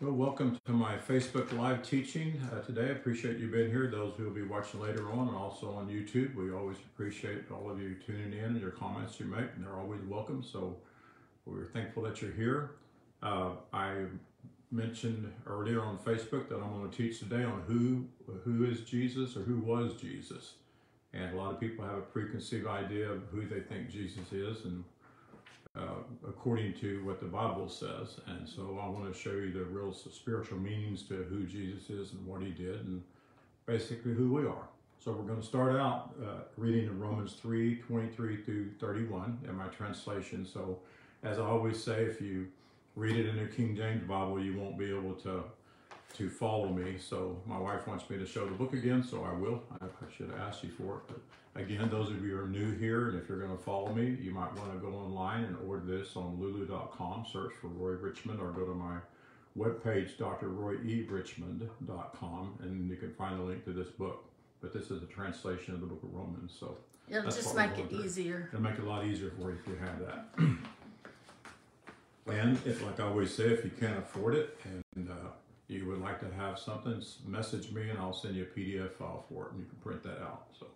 [0.00, 2.82] Well, welcome to my Facebook Live teaching uh, today.
[2.82, 3.88] I appreciate you being here.
[3.88, 7.68] Those who will be watching later on and also on YouTube, we always appreciate all
[7.68, 10.44] of you tuning in and your comments you make, and they're always welcome.
[10.44, 10.76] So
[11.46, 12.76] we're thankful that you're here.
[13.24, 14.04] Uh, I
[14.70, 18.04] mentioned earlier on Facebook that I'm going to teach today on who
[18.44, 20.52] who is Jesus or who was Jesus.
[21.12, 24.64] And a lot of people have a preconceived idea of who they think Jesus is,
[24.64, 24.84] and
[25.78, 28.20] uh, according to what the Bible says.
[28.26, 32.12] And so I want to show you the real spiritual meanings to who Jesus is
[32.12, 33.02] and what he did and
[33.66, 34.68] basically who we are.
[34.98, 39.54] So we're going to start out uh, reading in Romans 3, 23 through 31 in
[39.54, 40.44] my translation.
[40.44, 40.80] So
[41.22, 42.48] as I always say, if you
[42.96, 45.44] read it in the King James Bible, you won't be able to
[46.16, 46.96] to follow me.
[46.98, 49.62] So my wife wants me to show the book again, so I will.
[49.80, 49.86] I
[50.16, 51.00] should have asked you for it.
[51.08, 51.20] But
[51.58, 54.16] Again, those of you who are new here, and if you're going to follow me,
[54.20, 58.40] you might want to go online and order this on lulu.com, search for Roy Richmond,
[58.40, 58.98] or go to my
[59.58, 64.24] webpage, drroyerichmond.com, and you can find the link to this book.
[64.60, 66.76] But this is a translation of the book of Romans, so
[67.08, 68.50] It'll just make it easier.
[68.52, 70.28] it'll make it a lot easier for you if you have that.
[72.32, 74.56] and if, like I always say, if you can't afford it
[74.94, 75.14] and uh,
[75.68, 79.24] you would like to have something, message me and I'll send you a PDF file
[79.28, 80.46] for it and you can print that out.
[80.58, 80.66] So,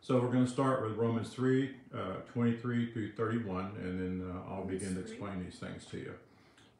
[0.00, 1.98] so we're going to start with Romans 3, uh,
[2.32, 6.14] 23 through 31, and then uh, I'll begin to explain these things to you.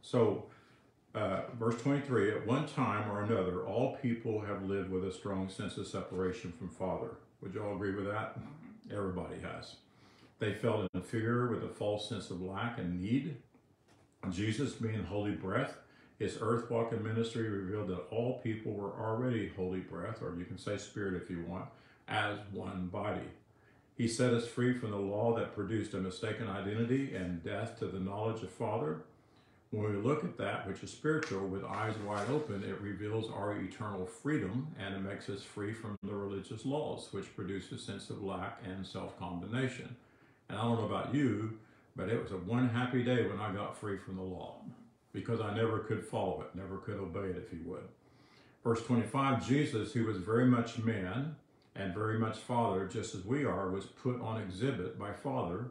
[0.00, 0.46] So,
[1.14, 5.50] uh, verse 23 At one time or another, all people have lived with a strong
[5.50, 7.10] sense of separation from Father.
[7.42, 8.38] Would you all agree with that?
[8.90, 9.76] Everybody has.
[10.38, 13.36] They felt in fear with a false sense of lack and need.
[14.30, 15.76] Jesus, being holy breath,
[16.20, 20.58] his earth walking ministry revealed that all people were already holy breath, or you can
[20.58, 21.64] say spirit if you want,
[22.08, 23.26] as one body.
[23.96, 27.86] He set us free from the law that produced a mistaken identity and death to
[27.86, 28.98] the knowledge of Father.
[29.70, 33.56] When we look at that which is spiritual with eyes wide open, it reveals our
[33.58, 38.10] eternal freedom and it makes us free from the religious laws, which produce a sense
[38.10, 39.96] of lack and self condemnation.
[40.50, 41.58] And I don't know about you,
[41.96, 44.56] but it was a one happy day when I got free from the law
[45.12, 47.84] because I never could follow it, never could obey it, if you would.
[48.62, 51.36] Verse 25 Jesus, who was very much man
[51.74, 55.66] and very much Father, just as we are, was put on exhibit by Father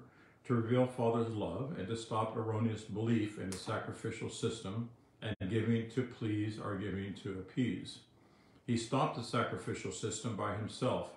[0.45, 4.89] to reveal Father's love and to stop erroneous belief in the sacrificial system
[5.21, 7.99] and giving to please or giving to appease.
[8.65, 11.11] He stopped the sacrificial system by himself,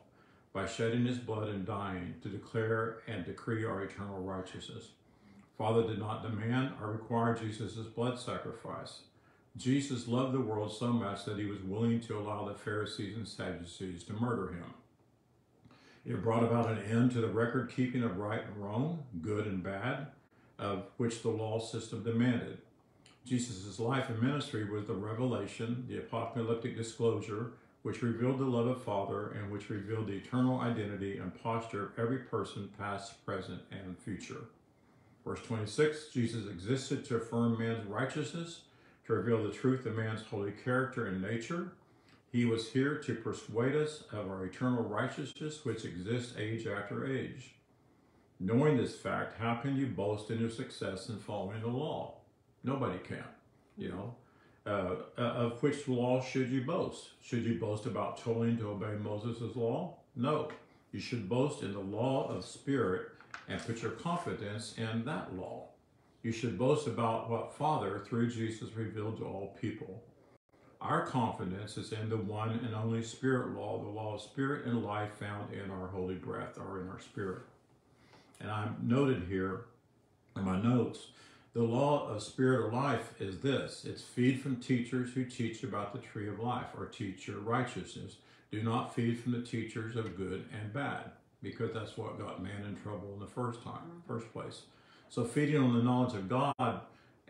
[0.53, 4.88] by shedding his blood and dying to declare and decree our eternal righteousness.
[5.57, 9.01] Father did not demand or require Jesus' blood sacrifice.
[9.57, 13.29] Jesus loved the world so much that he was willing to allow the Pharisees and
[13.29, 14.75] Sadducees to murder him.
[16.05, 19.62] It brought about an end to the record keeping of right and wrong, good and
[19.62, 20.09] bad,
[20.59, 22.59] of which the law system demanded.
[23.25, 27.53] Jesus' life and ministry was the revelation, the apocalyptic disclosure,
[27.83, 31.99] which revealed the love of Father and which revealed the eternal identity and posture of
[31.99, 34.45] every person, past, present, and future.
[35.25, 38.62] Verse 26 Jesus existed to affirm man's righteousness,
[39.06, 41.72] to reveal the truth of man's holy character and nature.
[42.31, 47.55] He was here to persuade us of our eternal righteousness, which exists age after age.
[48.41, 52.15] Knowing this fact, how can you boast in your success in following the law?
[52.65, 53.25] Nobody can.
[53.77, 54.15] You know,
[54.66, 57.11] uh, uh, of which law should you boast?
[57.22, 59.97] Should you boast about toiling to obey Moses' law?
[60.16, 60.49] No.
[60.93, 63.12] You should boast in the law of spirit
[63.48, 65.69] and put your confidence in that law.
[66.22, 70.03] You should boast about what Father, through Jesus, revealed to all people.
[70.81, 74.84] Our confidence is in the one and only spirit law, the law of spirit and
[74.84, 77.43] life found in our holy breath or in our spirit.
[78.41, 79.66] And I'm noted here
[80.37, 81.06] in my notes
[81.54, 85.93] the law of spirit or life is this it's feed from teachers who teach about
[85.93, 88.16] the tree of life or teach your righteousness.
[88.50, 91.10] Do not feed from the teachers of good and bad,
[91.43, 94.62] because that's what got man in trouble in the first time, first place.
[95.09, 96.81] So feeding on the knowledge of God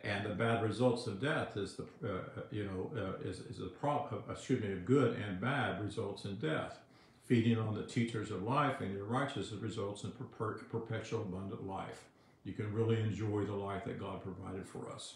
[0.05, 3.67] and the bad results of death is the uh, you know uh, is is a
[3.67, 4.23] problem.
[4.31, 6.79] Excuse me, of good and bad results in death.
[7.25, 12.05] Feeding on the teachers of life and your righteousness results in per- perpetual abundant life.
[12.45, 15.15] You can really enjoy the life that God provided for us.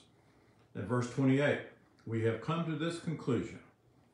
[0.76, 1.58] In verse 28,
[2.06, 3.58] we have come to this conclusion.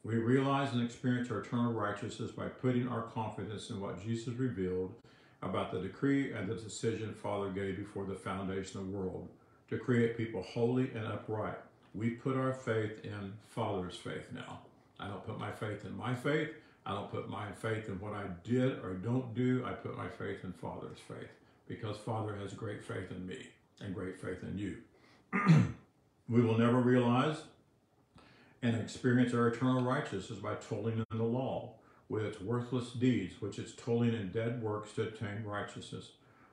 [0.05, 4.95] We realize and experience our eternal righteousness by putting our confidence in what Jesus revealed
[5.43, 9.29] about the decree and the decision Father gave before the foundation of the world
[9.69, 11.59] to create people holy and upright.
[11.95, 14.61] We put our faith in Father's faith now.
[14.99, 16.51] I don't put my faith in my faith.
[16.85, 19.65] I don't put my faith in what I did or don't do.
[19.65, 21.31] I put my faith in Father's faith
[21.69, 23.47] because Father has great faith in me
[23.81, 24.77] and great faith in you.
[26.29, 27.37] we will never realize
[28.63, 31.75] and experience our eternal righteousness by toiling in the law
[32.09, 36.13] with its worthless deeds, which is toiling in dead works to obtain righteousness.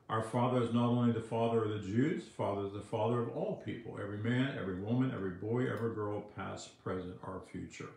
[0.10, 3.30] Our Father is not only the Father of the Jews, Father is the Father of
[3.38, 7.90] all people, every man, every woman, every boy, every girl, past, present, or future.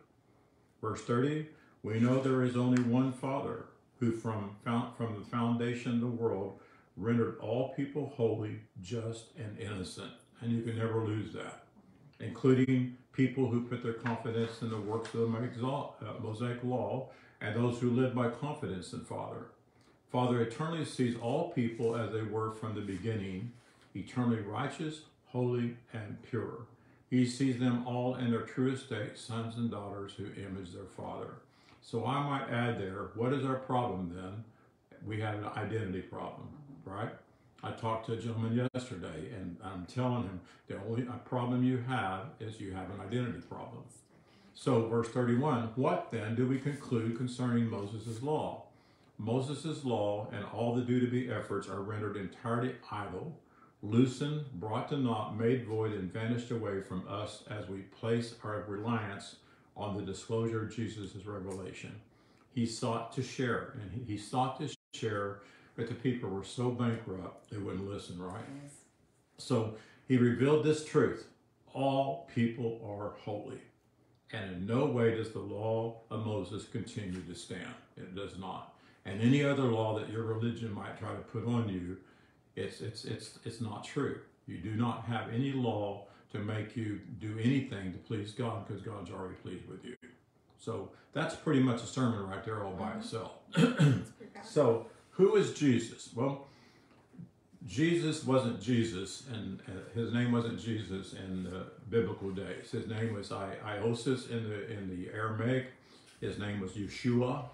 [0.82, 1.46] Verse 30,
[1.82, 3.64] we know there is only one Father,
[3.98, 6.58] who from, from the foundation of the world
[6.96, 10.10] rendered all people holy, just, and innocent.
[10.40, 11.64] And you can never lose that,
[12.22, 17.08] including people who put their confidence in the works of the uh, Mosaic Law
[17.40, 19.48] and those who live by confidence in Father.
[20.10, 23.52] Father eternally sees all people as they were from the beginning,
[23.94, 26.66] eternally righteous, holy, and pure.
[27.10, 31.34] He sees them all in their true estate, sons and daughters who image their Father.
[31.82, 34.44] So I might add there, what is our problem then?
[35.04, 36.48] We have an identity problem,
[36.84, 37.10] right?
[37.62, 41.78] I talked to a gentleman yesterday and I'm telling him the only uh, problem you
[41.88, 43.84] have is you have an identity problem.
[44.54, 48.64] So, verse 31 What then do we conclude concerning Moses' law?
[49.18, 53.38] Moses' law and all the due to be efforts are rendered entirely idle,
[53.82, 58.64] loosened, brought to naught, made void, and vanished away from us as we place our
[58.66, 59.36] reliance
[59.76, 61.94] on the disclosure of Jesus' revelation.
[62.54, 65.40] He sought to share, and he, he sought to share,
[65.76, 68.44] but the people were so bankrupt they wouldn't listen, right?
[68.62, 68.72] Yes.
[69.38, 69.74] So
[70.08, 71.26] he revealed this truth
[71.74, 73.60] all people are holy.
[74.34, 77.74] And in no way does the law of Moses continue to stand.
[77.96, 78.72] It does not
[79.04, 81.96] and any other law that your religion might try to put on you,
[82.54, 84.20] it's, it's, it's, it's not true.
[84.46, 88.82] You do not have any law to make you do anything to please God because
[88.82, 89.96] God's already pleased with you.
[90.58, 93.00] So that's pretty much a sermon right there all by mm-hmm.
[93.00, 94.44] itself.
[94.44, 96.10] so who is Jesus?
[96.14, 96.48] Well,
[97.66, 102.70] Jesus wasn't Jesus, and uh, his name wasn't Jesus in the biblical days.
[102.72, 105.66] His name was I- Iosis in the in the Aramaic.
[106.20, 107.44] His name was Yeshua.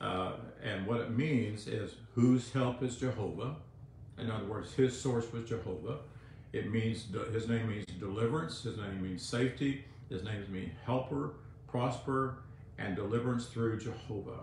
[0.00, 0.32] Uh,
[0.62, 3.56] and what it means is whose help is Jehovah.
[4.18, 5.98] In other words, his source was Jehovah.
[6.52, 8.62] It means his name means deliverance.
[8.62, 9.84] His name means safety.
[10.08, 11.34] His name means helper,
[11.68, 12.42] prosper,
[12.78, 14.40] and deliverance through Jehovah.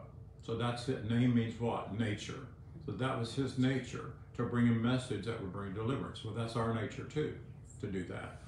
[0.47, 1.11] So that's it.
[1.11, 1.99] Name means what?
[1.99, 2.47] Nature.
[2.85, 6.23] So that was his nature to bring a message that would bring deliverance.
[6.23, 7.33] Well, that's our nature too,
[7.81, 8.39] to do that.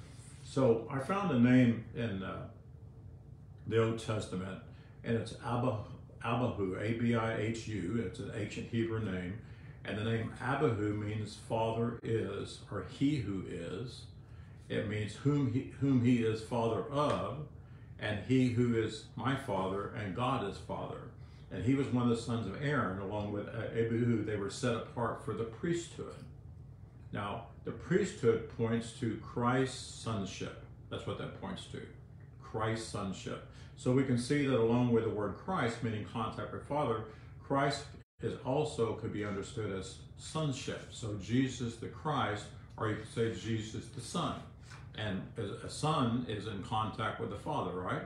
[0.42, 2.46] So I found a name in uh,
[3.66, 4.60] the Old Testament,
[5.04, 5.76] and it's Abba
[6.24, 9.38] Abihu, it's an ancient Hebrew name,
[9.84, 14.02] and the name Abihu means father is, or he who is.
[14.70, 17.46] It means whom he, whom he is father of,
[17.98, 21.00] and he who is my father, and God is father.
[21.52, 24.24] And he was one of the sons of Aaron, along with uh, Abihu.
[24.24, 26.14] They were set apart for the priesthood.
[27.12, 30.62] Now, the priesthood points to Christ's sonship.
[30.90, 31.82] That's what that points to.
[32.40, 33.46] Christ's sonship.
[33.76, 37.04] So we can see that along with the word Christ, meaning contact with Father,
[37.42, 37.84] Christ
[38.22, 40.88] is also could be understood as sonship.
[40.90, 42.44] So Jesus the Christ,
[42.76, 44.34] or you could say Jesus the Son.
[44.98, 45.22] And
[45.64, 48.02] a son is in contact with the Father, right?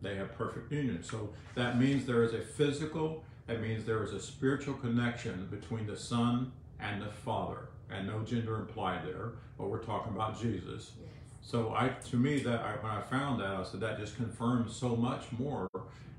[0.00, 1.02] They have perfect union.
[1.02, 5.86] So that means there is a physical, that means there is a spiritual connection between
[5.86, 7.68] the Son and the Father.
[7.90, 10.92] And no gender implied there, but we're talking about Jesus.
[11.40, 14.76] So I, to me, that I, when I found that, I said that just confirms
[14.76, 15.68] so much more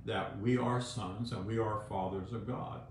[0.05, 2.81] that we are sons and we are fathers of God.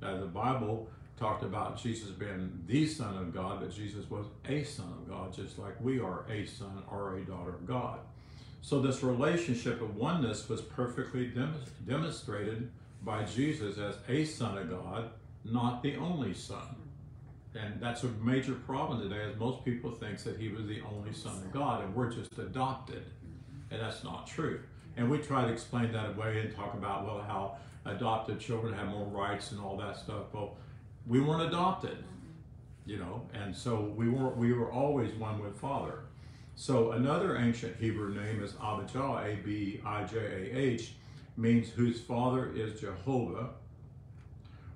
[0.00, 0.88] Now, the Bible
[1.18, 5.32] talked about Jesus being the Son of God, but Jesus was a Son of God,
[5.32, 7.98] just like we are a son or a daughter of God.
[8.60, 11.54] So this relationship of oneness was perfectly dem-
[11.86, 12.70] demonstrated
[13.02, 15.10] by Jesus as a Son of God,
[15.44, 16.76] not the only Son.
[17.54, 21.12] And that's a major problem today, as most people think that he was the only
[21.12, 23.04] son of God, and we're just adopted.
[23.70, 24.60] And that's not true.
[24.96, 28.88] And we try to explain that away and talk about, well, how adopted children have
[28.88, 30.26] more rights and all that stuff.
[30.32, 30.56] Well,
[31.06, 31.96] we weren't adopted,
[32.84, 36.00] you know, and so we were we were always one with Father.
[36.58, 40.92] So another ancient Hebrew name is Abijah, A-B-I-J-A-H,
[41.36, 43.50] means whose father is Jehovah,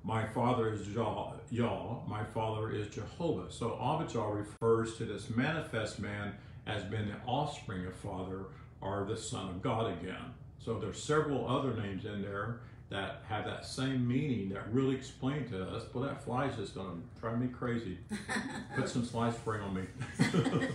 [0.04, 3.50] my father is Yah, Yah, my father is Jehovah.
[3.50, 6.34] So Abijah refers to this manifest man
[6.68, 8.44] as being the offspring of father
[8.80, 10.34] or the son of God again.
[10.60, 12.60] So there's several other names in there
[12.90, 17.00] that have that same meaning that really explain to us, well, that fly's just gonna
[17.20, 17.98] drive me crazy.
[18.76, 19.82] Put some fly spray on me.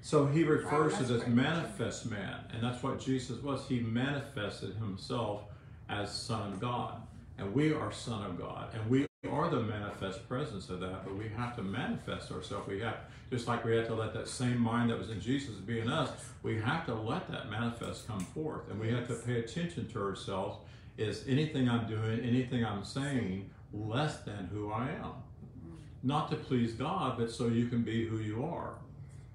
[0.00, 3.66] so he refers to this manifest man, and that's what Jesus was.
[3.68, 5.42] He manifested himself
[5.88, 7.02] as Son of God
[7.38, 11.16] and we are Son of God, and we are the manifest presence of that, but
[11.16, 12.66] we have to manifest ourselves.
[12.66, 12.96] We have,
[13.30, 15.88] just like we have to let that same mind that was in Jesus be in
[15.88, 16.10] us,
[16.42, 18.68] we have to let that manifest come forth.
[18.70, 20.58] And we have to pay attention to ourselves.
[20.96, 25.04] Is anything I'm doing, anything I'm saying, less than who I am?
[25.04, 25.74] Mm-hmm.
[26.02, 28.74] Not to please God, but so you can be who you are.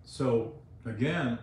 [0.03, 0.53] So,
[0.86, 1.39] again,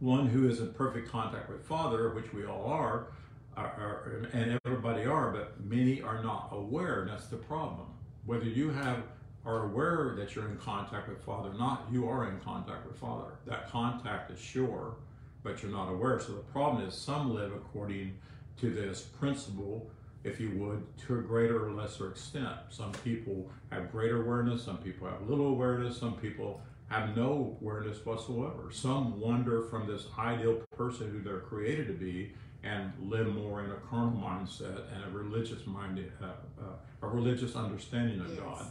[0.00, 3.08] one who is in perfect contact with Father, which we all are,
[3.56, 7.06] are, are, and everybody are, but many are not aware.
[7.08, 7.86] That's the problem.
[8.24, 9.02] Whether you have
[9.44, 13.38] are aware that you're in contact with Father not, you are in contact with Father.
[13.46, 14.96] That contact is sure,
[15.42, 16.20] but you're not aware.
[16.20, 18.18] So the problem is some live according
[18.58, 19.90] to this principle,
[20.24, 22.54] if you would, to a greater or lesser extent.
[22.68, 26.60] Some people have greater awareness, some people have little awareness, some people
[26.90, 28.68] have no awareness whatsoever.
[28.72, 32.32] Some wander from this ideal person who they're created to be
[32.62, 36.26] and live more in a carnal mindset and a religious mind, uh,
[36.60, 36.64] uh,
[37.02, 38.40] a religious understanding of yes.
[38.40, 38.66] God.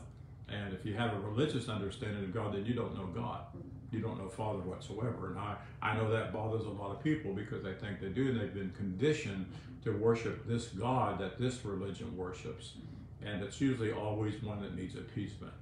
[0.49, 3.41] And if you have a religious understanding of God, then you don't know God.
[3.91, 5.27] You don't know Father whatsoever.
[5.27, 8.29] And I, I know that bothers a lot of people because they think they do,
[8.29, 9.45] and they've been conditioned
[9.83, 12.73] to worship this God that this religion worships.
[13.25, 15.53] And it's usually always one that needs appeasement.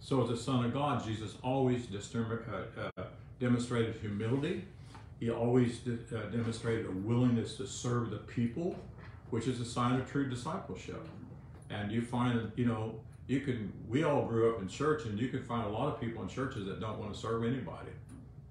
[0.00, 3.02] So, as a Son of God, Jesus always uh, uh,
[3.40, 4.64] demonstrated humility
[5.18, 8.76] he always uh, demonstrated a willingness to serve the people,
[9.30, 11.06] which is a sign of true discipleship.
[11.70, 12.94] And you find, you know,
[13.26, 16.00] you can, we all grew up in church, and you can find a lot of
[16.00, 17.90] people in churches that don't want to serve anybody.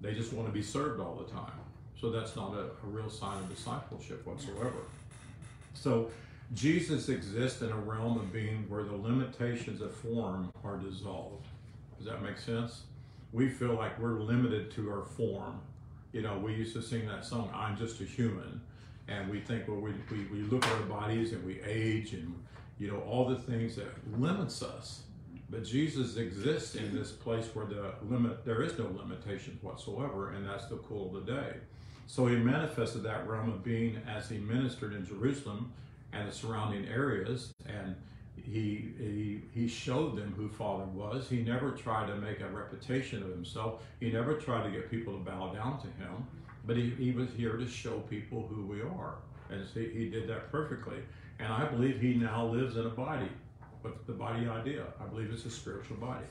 [0.00, 1.52] They just want to be served all the time.
[1.98, 4.82] So that's not a, a real sign of discipleship whatsoever.
[5.72, 6.10] So
[6.54, 11.46] Jesus exists in a realm of being where the limitations of form are dissolved.
[11.98, 12.82] Does that make sense?
[13.32, 15.60] We feel like we're limited to our form
[16.16, 18.62] you know, we used to sing that song, I'm Just a Human.
[19.06, 22.34] And we think, well, we, we, we look at our bodies and we age and,
[22.78, 23.88] you know, all the things that
[24.18, 25.02] limits us.
[25.50, 30.48] But Jesus exists in this place where the limit, there is no limitation whatsoever, and
[30.48, 31.56] that's the cool of the day.
[32.06, 35.70] So he manifested that realm of being as he ministered in Jerusalem
[36.12, 37.94] and the surrounding areas, and
[38.36, 41.28] he, he, he showed them who Father was.
[41.28, 43.82] He never tried to make a reputation of himself.
[44.00, 46.26] He never tried to get people to bow down to him,
[46.64, 49.16] but he, he was here to show people who we are.
[49.50, 50.98] And see, he did that perfectly.
[51.38, 53.28] And I believe he now lives in a body,
[53.82, 54.84] but the body idea.
[55.00, 56.24] I believe it's a spiritual body.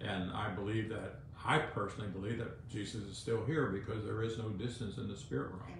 [0.00, 4.38] And I believe that, I personally believe that Jesus is still here because there is
[4.38, 5.78] no distance in the spirit realm.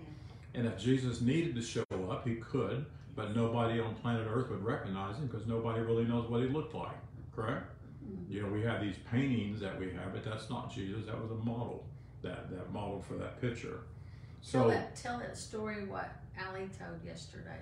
[0.55, 2.87] And if Jesus needed to show up, he could
[3.19, 6.73] but nobody on planet Earth would recognize him because nobody really knows what he looked
[6.73, 6.97] like.
[7.35, 7.65] Correct?
[8.07, 8.33] Mm-hmm.
[8.33, 11.05] You know, we have these paintings that we have, but that's not Jesus.
[11.07, 11.85] That was a model
[12.23, 13.81] that that model for that picture.
[14.41, 17.59] So tell that, tell that story what Allie told yesterday.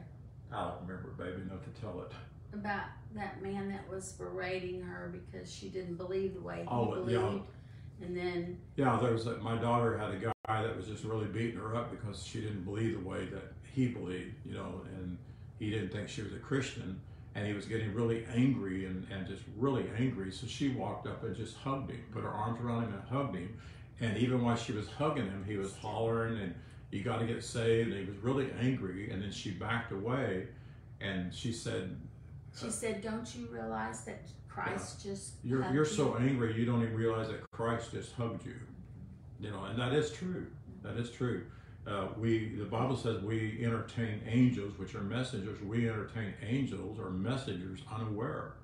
[0.52, 2.12] I don't remember, baby, enough to tell it.
[2.52, 2.84] About
[3.14, 7.12] that man that was berating her because she didn't believe the way he oh, believed.
[7.12, 8.06] Yeah.
[8.06, 11.26] And then yeah, there was a, my daughter had a guy that was just really
[11.26, 15.16] beating her up because she didn't believe the way that he believed, you know, and
[15.58, 17.00] he didn't think she was a Christian
[17.34, 20.32] and he was getting really angry and, and just really angry.
[20.32, 23.36] So she walked up and just hugged him, put her arms around him and hugged
[23.36, 23.58] him.
[24.00, 26.54] And even while she was hugging him, he was hollering and
[26.90, 27.92] you got to get saved.
[27.92, 29.10] And he was really angry.
[29.10, 30.48] And then she backed away
[31.00, 31.94] and she said,
[32.58, 35.34] She said, Don't you realize that Christ yeah, just.
[35.44, 38.56] You're, you're so angry, you don't even realize that Christ just hugged you.
[39.40, 40.46] You know, and that is true.
[40.82, 41.44] That is true
[41.86, 45.60] uh, we the Bible says we entertain angels, which are messengers.
[45.62, 48.54] We entertain angels or messengers unaware,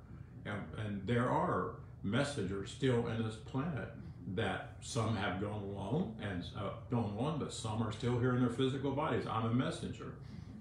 [0.44, 3.90] and, and there are messengers still in this planet
[4.34, 8.40] that some have gone alone and uh, gone on, but some are still here in
[8.40, 9.24] their physical bodies.
[9.28, 10.14] I'm a messenger.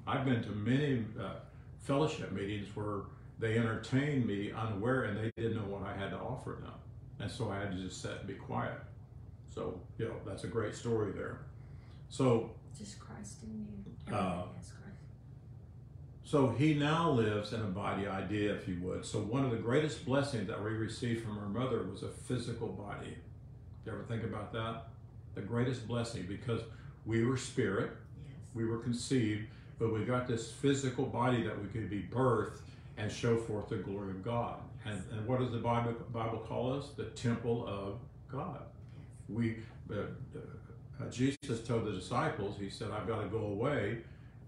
[0.05, 1.33] I've been to many uh,
[1.79, 3.01] fellowship meetings where
[3.39, 6.73] they entertained me unaware and they didn't know what I had to offer them,
[7.19, 8.79] and so I had to just sit and be quiet.
[9.53, 11.39] So you know that's a great story there.
[12.11, 13.65] So just Christ in
[14.09, 14.13] you.
[14.13, 14.43] Uh,
[16.23, 19.05] so he now lives in a body idea, if you would.
[19.05, 22.69] So one of the greatest blessings that we received from our mother was a physical
[22.69, 23.17] body.
[23.85, 24.87] You ever think about that?
[25.35, 26.61] The greatest blessing because
[27.05, 27.91] we were spirit,
[28.23, 28.35] yes.
[28.53, 32.59] we were conceived, but we got this physical body that we could be birthed
[32.97, 34.59] and show forth the glory of God.
[34.85, 36.89] And, and what does the Bible, Bible call us?
[36.95, 37.99] The temple of
[38.31, 38.61] God.
[39.27, 39.57] We,
[39.91, 40.03] uh,
[41.01, 43.97] uh, Jesus told the disciples, he said, I've got to go away.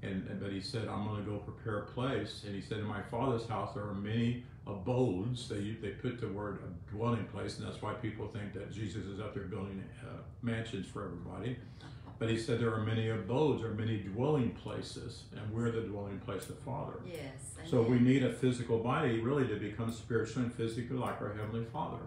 [0.01, 2.43] And, and but he said, I'm going to go prepare a place.
[2.45, 5.47] And he said, in my father's house, there are many abodes.
[5.47, 6.59] They, they put the word
[6.91, 10.87] dwelling place, and that's why people think that Jesus is up there building uh, mansions
[10.87, 11.57] for everybody.
[12.19, 16.19] But he said there are many abodes or many dwelling places, and we're the dwelling
[16.19, 16.93] place of the Father.
[17.05, 17.21] Yes.
[17.69, 21.65] So we need a physical body really to become spiritual and physically like our Heavenly
[21.65, 22.03] Father.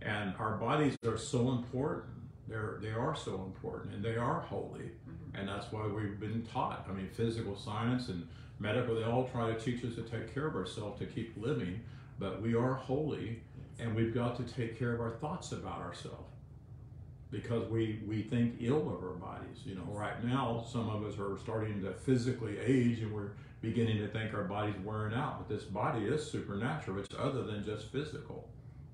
[0.00, 2.21] And our bodies are so important.
[2.52, 4.90] They're they are so important and they are holy.
[4.90, 5.36] Mm-hmm.
[5.36, 6.86] And that's why we've been taught.
[6.88, 8.28] I mean, physical science and
[8.58, 11.80] medical, they all try to teach us to take care of ourselves to keep living,
[12.18, 13.40] but we are holy
[13.78, 16.30] and we've got to take care of our thoughts about ourselves
[17.30, 21.18] because we we think ill of our bodies you know right now some of us
[21.18, 23.30] are starting to physically age and we're
[23.62, 27.64] beginning to think our body's wearing out but this body is supernatural it's other than
[27.64, 28.48] just physical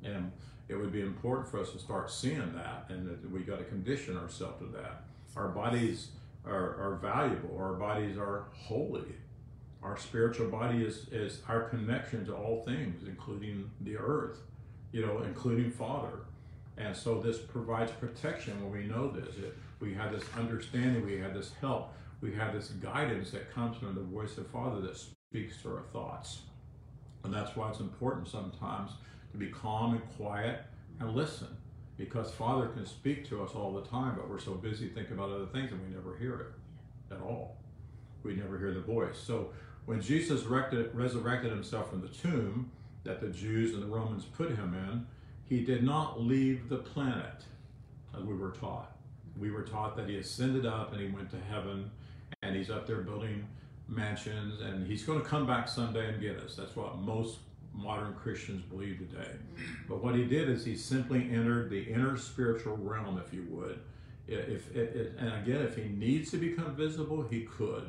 [0.04, 0.30] and
[0.68, 3.64] it would be important for us to start seeing that and that we got to
[3.64, 5.04] condition ourselves to that
[5.36, 6.08] our bodies
[6.44, 9.14] are, are valuable our bodies are holy
[9.82, 14.38] our spiritual body is, is our connection to all things including the earth
[14.92, 16.20] you know including father
[16.78, 19.36] and so this provides protection when we know this.
[19.36, 23.76] It, we have this understanding, we have this help, we have this guidance that comes
[23.76, 26.42] from the voice of Father that speaks to our thoughts.
[27.24, 28.92] And that's why it's important sometimes
[29.32, 30.60] to be calm and quiet
[31.00, 31.48] and listen.
[31.96, 35.30] Because Father can speak to us all the time, but we're so busy thinking about
[35.30, 37.56] other things and we never hear it at all.
[38.22, 39.18] We never hear the voice.
[39.18, 39.50] So
[39.86, 42.70] when Jesus resurrected himself from the tomb
[43.04, 45.06] that the Jews and the Romans put him in,
[45.44, 47.44] he did not leave the planet
[48.16, 48.92] as we were taught.
[49.38, 51.90] We were taught that he ascended up and he went to heaven
[52.42, 53.46] and he's up there building
[53.88, 56.54] mansions and he's going to come back someday and get us.
[56.54, 57.38] That's what most
[57.72, 59.30] modern Christians believe today.
[59.88, 63.80] But what he did is he simply entered the inner spiritual realm, if you would.
[64.26, 67.86] If, if, if and again, if he needs to become visible, he could,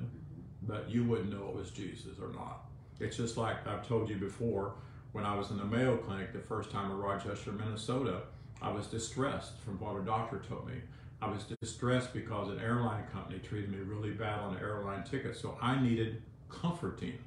[0.64, 2.70] but you wouldn't know it was Jesus or not.
[3.00, 4.76] It's just like I've told you before
[5.12, 8.22] when I was in the Mayo Clinic the first time in Rochester, Minnesota,
[8.62, 10.76] I was distressed from what a doctor told me.
[11.22, 15.36] I was distressed because an airline company treated me really bad on an airline ticket,
[15.36, 17.18] so I needed comforting,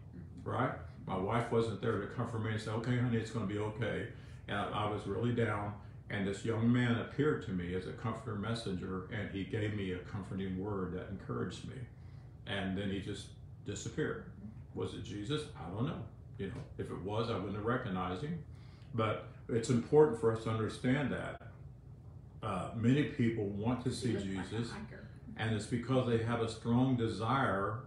[0.44, 0.72] right?
[1.06, 3.60] My wife wasn't there to comfort me and say, okay, honey, it's going to be
[3.60, 4.08] okay.
[4.48, 5.74] And I, I was really down,
[6.10, 9.92] and this young man appeared to me as a comforter messenger, and he gave me
[9.92, 11.76] a comforting word that encouraged me.
[12.46, 13.26] And then he just
[13.66, 14.24] disappeared.
[14.74, 15.42] Was it Jesus?
[15.56, 16.02] I don't know.
[16.38, 18.38] You know, if it was, I wouldn't have recognized him.
[18.94, 21.40] But it's important for us to understand that
[22.42, 24.70] uh, many people want to see Jesus,
[25.36, 27.80] and it's because they have a strong desire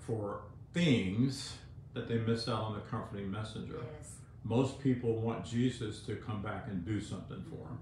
[0.00, 0.40] for
[0.72, 1.54] things
[1.94, 3.80] that they miss out on the comforting messenger.
[3.98, 4.12] Yes.
[4.44, 7.78] Most people want Jesus to come back and do something for them.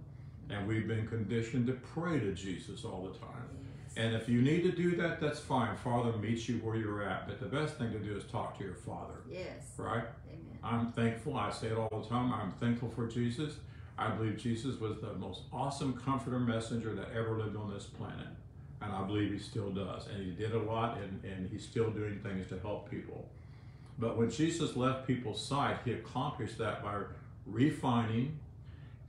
[0.48, 0.52] Mm-hmm.
[0.52, 3.44] And we've been conditioned to pray to Jesus all the time.
[3.86, 3.94] Yes.
[3.96, 5.76] And if you need to do that, that's fine.
[5.76, 7.28] Father meets you where you're at.
[7.28, 9.72] But the best thing to do is talk to your Father, Yes.
[9.76, 10.04] right?
[10.28, 10.58] Amen.
[10.62, 11.36] I'm thankful.
[11.36, 12.32] I say it all the time.
[12.32, 13.56] I'm thankful for Jesus.
[13.98, 18.28] I believe Jesus was the most awesome comforter messenger that ever lived on this planet.
[18.80, 20.06] And I believe he still does.
[20.06, 23.28] And he did a lot, and, and he's still doing things to help people.
[23.98, 27.02] But when Jesus left people's sight, he accomplished that by
[27.46, 28.38] refining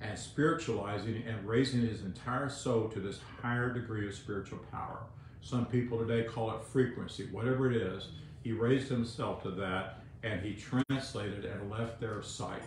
[0.01, 4.99] and spiritualizing and raising his entire soul to this higher degree of spiritual power.
[5.41, 8.09] Some people today call it frequency, whatever it is.
[8.43, 12.61] He raised himself to that and he translated and left their sight.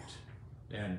[0.73, 0.99] And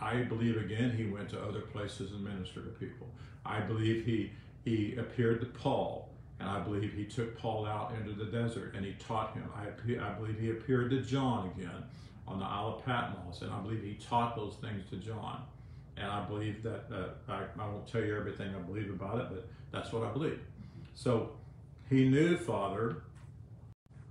[0.00, 3.06] I believe again he went to other places and ministered to people.
[3.44, 4.32] I believe he
[4.64, 6.09] he appeared to Paul,
[6.40, 9.44] and I believe he took Paul out into the desert and he taught him.
[9.54, 9.66] I,
[10.02, 11.84] I believe he appeared to John again
[12.26, 15.42] on the Isle of Patmos, and I believe he taught those things to John.
[15.96, 19.26] And I believe that uh, I, I won't tell you everything I believe about it,
[19.30, 20.40] but that's what I believe.
[20.94, 21.32] So
[21.90, 23.02] he knew Father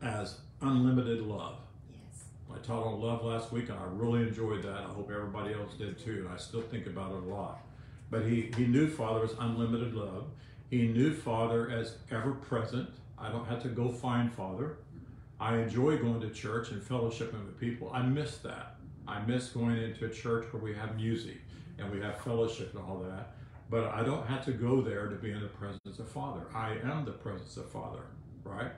[0.01, 1.55] as unlimited love.
[1.91, 2.25] Yes.
[2.53, 4.81] I taught on love last week, and I really enjoyed that.
[4.81, 7.61] I hope everybody else did too, and I still think about it a lot.
[8.11, 10.25] But he, he knew Father as unlimited love.
[10.69, 12.89] He knew Father as ever present.
[13.17, 14.77] I don't have to go find Father.
[15.39, 17.89] I enjoy going to church and fellowshipping with people.
[17.93, 18.75] I miss that.
[19.07, 21.37] I miss going into a church where we have music
[21.79, 23.31] and we have fellowship and all that.
[23.69, 26.41] But I don't have to go there to be in the presence of Father.
[26.53, 28.03] I am the presence of Father,
[28.43, 28.71] right?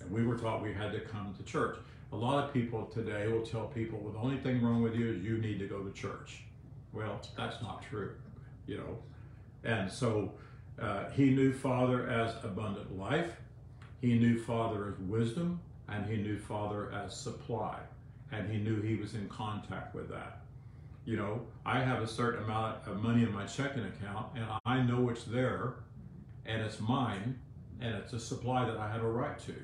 [0.00, 1.76] And we were taught we had to come to church.
[2.12, 5.12] A lot of people today will tell people, well, the only thing wrong with you
[5.12, 6.44] is you need to go to church.
[6.92, 8.14] Well, that's not true,
[8.66, 8.98] you know.
[9.64, 10.32] And so
[10.80, 13.36] uh, he knew Father as abundant life,
[14.00, 17.78] he knew Father as wisdom, and he knew Father as supply.
[18.30, 20.40] And he knew he was in contact with that.
[21.04, 24.82] You know, I have a certain amount of money in my checking account, and I
[24.82, 25.74] know it's there,
[26.46, 27.38] and it's mine,
[27.80, 29.54] and it's a supply that I have a right to.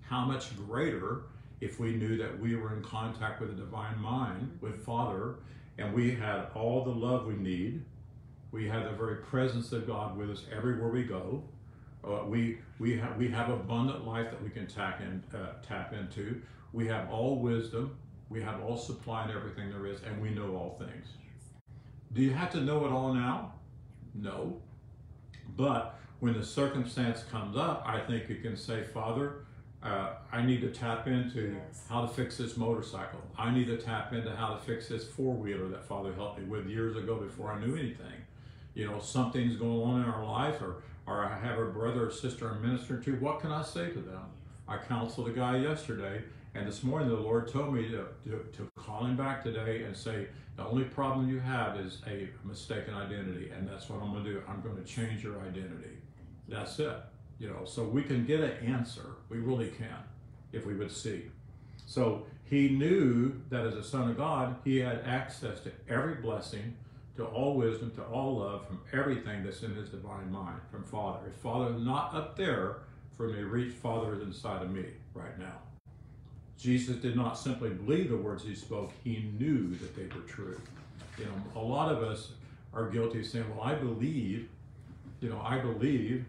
[0.00, 1.22] How much greater
[1.60, 5.36] if we knew that we were in contact with the divine mind, with Father,
[5.78, 7.82] and we had all the love we need.
[8.54, 11.42] We have the very presence of God with us everywhere we go.
[12.04, 15.92] Uh, we we have we have abundant life that we can tap in uh, tap
[15.92, 16.40] into.
[16.72, 17.96] We have all wisdom.
[18.28, 21.08] We have all supply and everything there is, and we know all things.
[22.12, 23.54] Do you have to know it all now?
[24.14, 24.60] No.
[25.56, 29.46] But when the circumstance comes up, I think you can say, Father,
[29.82, 31.86] uh, I need to tap into Yes.
[31.88, 33.20] how to fix this motorcycle.
[33.36, 36.44] I need to tap into how to fix this four wheeler that Father helped me
[36.44, 38.23] with years ago before I knew anything.
[38.74, 42.10] You know, something's going on in our life, or, or I have a brother or
[42.10, 43.12] sister I'm ministering to.
[43.16, 44.24] What can I say to them?
[44.66, 46.22] I counseled a guy yesterday,
[46.54, 49.96] and this morning the Lord told me to, to, to call him back today and
[49.96, 54.24] say, The only problem you have is a mistaken identity, and that's what I'm going
[54.24, 54.42] to do.
[54.48, 55.98] I'm going to change your identity.
[56.48, 56.96] That's it.
[57.38, 59.16] You know, so we can get an answer.
[59.28, 59.98] We really can
[60.52, 61.24] if we would see.
[61.86, 66.76] So he knew that as a son of God, he had access to every blessing,
[67.16, 71.20] to all wisdom, to all love, from everything that's in his divine mind, from Father.
[71.28, 72.76] If Father is not up there
[73.16, 75.58] for me reach, Father is inside of me right now.
[76.58, 80.60] Jesus did not simply believe the words he spoke, he knew that they were true.
[81.18, 82.30] You know, a lot of us
[82.72, 84.48] are guilty of saying, Well, I believe,
[85.20, 86.24] you know, I believe,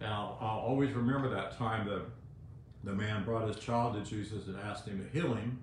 [0.00, 2.02] and I'll, I'll always remember that time that
[2.84, 5.58] the man brought his child to Jesus and asked him to heal him.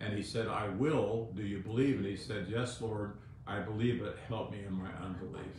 [0.00, 1.30] And he said, I will.
[1.34, 1.96] Do you believe?
[1.96, 3.12] And he said, Yes, Lord,
[3.46, 5.52] I believe, it helped me in my unbelief.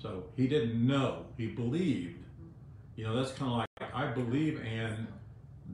[0.00, 2.18] So he didn't know, he believed.
[2.96, 5.06] You know, that's kind of like, I believe and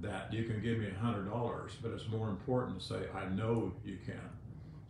[0.01, 3.27] that you can give me a hundred dollars, but it's more important to say, I
[3.29, 4.21] know you can.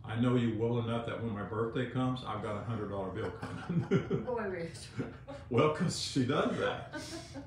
[0.03, 3.09] I know you well enough that when my birthday comes, I've got a hundred dollar
[3.09, 4.23] bill coming.
[4.25, 4.87] Boy, Rich.
[5.49, 6.95] well, because she does that.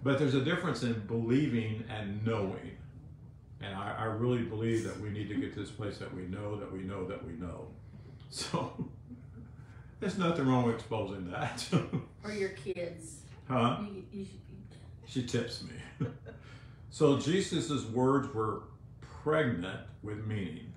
[0.02, 2.76] But there's a difference in believing and knowing.
[3.60, 6.22] And I, I really believe that we need to get to this place that we
[6.22, 7.68] know that we know that we know.
[8.30, 8.88] So
[10.02, 11.66] there's nothing wrong with exposing that.
[12.24, 13.22] Or your kids.
[13.48, 13.78] huh?
[13.82, 14.26] You, you,
[15.06, 16.06] She tips me.
[16.90, 18.62] so Jesus' words were
[19.00, 20.72] pregnant with meaning.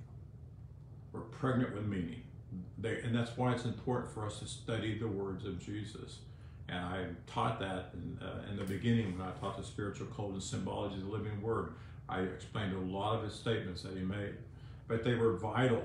[1.11, 2.23] Were pregnant with meaning.
[2.79, 6.17] They, and that's why it's important for us to study the words of Jesus.
[6.67, 10.33] And I taught that in, uh, in the beginning when I taught the spiritual code
[10.33, 11.73] and symbology of the living word.
[12.09, 14.33] I explained a lot of his statements that he made,
[14.87, 15.83] but they were vital.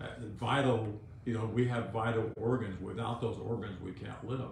[0.00, 0.06] Uh,
[0.38, 2.80] vital, you know, we have vital organs.
[2.80, 4.48] Without those organs, we can't live.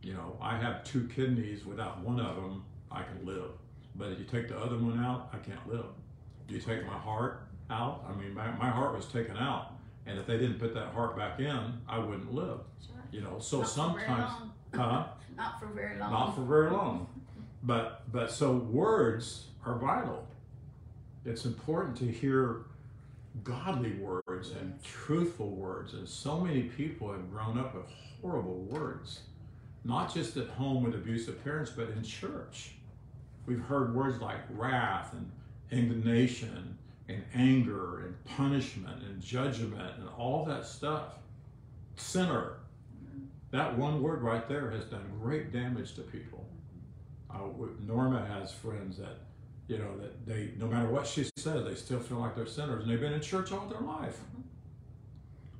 [0.00, 1.66] You know, I have two kidneys.
[1.66, 3.50] Without one of them, I can live.
[3.96, 5.86] But if you take the other one out, I can't live.
[6.48, 8.04] You take my heart out.
[8.08, 9.72] I mean, my, my heart was taken out,
[10.06, 12.60] and if they didn't put that heart back in, I wouldn't live.
[12.86, 12.94] sure.
[13.10, 14.32] You know, so Not sometimes,
[14.72, 15.06] huh?
[15.36, 16.12] Not for very long.
[16.12, 17.08] Not for very long.
[17.64, 20.24] But but so words are vital.
[21.24, 22.66] It's important to hear
[23.42, 25.94] godly words and truthful words.
[25.94, 27.84] And so many people have grown up with
[28.20, 29.20] horrible words,
[29.84, 32.72] not just at home with abusive parents, but in church.
[33.46, 35.30] We've heard words like wrath and
[35.70, 36.78] indignation
[37.08, 41.18] and anger and punishment and judgment and all that stuff.
[41.96, 42.54] Sinner.
[43.50, 46.44] That one word right there has done great damage to people.
[47.30, 47.40] Uh,
[47.86, 49.18] Norma has friends that,
[49.68, 52.82] you know, that they, no matter what she says, they still feel like they're sinners,
[52.82, 54.18] and they've been in church all their life.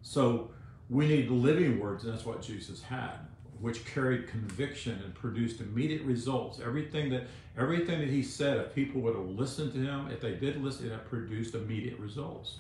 [0.03, 0.51] So
[0.90, 3.19] we need living words, and that's what Jesus had,
[3.61, 6.61] which carried conviction and produced immediate results.
[6.61, 7.25] Everything that
[7.57, 10.90] everything that he said, if people would have listened to him, if they did listen,
[10.90, 12.59] it produced immediate results.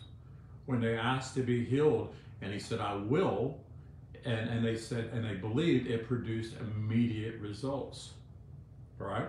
[0.66, 3.58] When they asked to be healed, and he said, "I will,"
[4.24, 8.12] and, and they said, and they believed, it produced immediate results.
[8.98, 9.28] Right?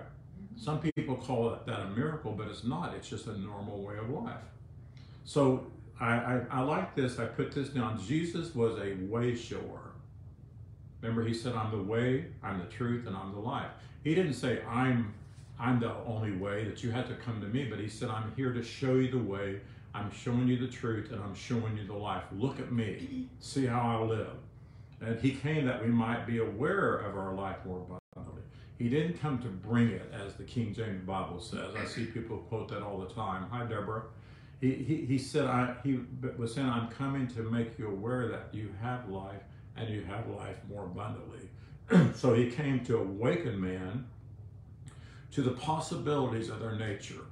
[0.58, 2.94] Some people call that a miracle, but it's not.
[2.96, 4.38] It's just a normal way of life.
[5.26, 5.68] So
[6.00, 7.20] I, I, I like this.
[7.20, 8.02] I put this down.
[8.02, 9.92] Jesus was a way shower.
[11.02, 13.70] Remember, he said, "I'm the way, I'm the truth, and I'm the life."
[14.04, 15.14] He didn't say, "I'm,
[15.60, 18.34] I'm the only way that you had to come to me," but he said, "I'm
[18.36, 19.62] here to show you the way.
[19.94, 22.24] I'm showing you the truth, and I'm showing you the life.
[22.34, 23.28] Look at me.
[23.40, 24.36] See how I live."
[25.02, 28.05] And he came that we might be aware of our life more abundantly.
[28.78, 31.76] He didn't come to bring it, as the King James Bible says.
[31.76, 33.48] I see people quote that all the time.
[33.50, 34.04] Hi, Deborah.
[34.60, 36.00] He, he, he said, I, he
[36.38, 39.42] was saying, I'm coming to make you aware that you have life
[39.78, 41.50] and you have life more abundantly.
[42.16, 44.08] so he came to awaken man
[45.32, 47.26] to the possibilities of their nature.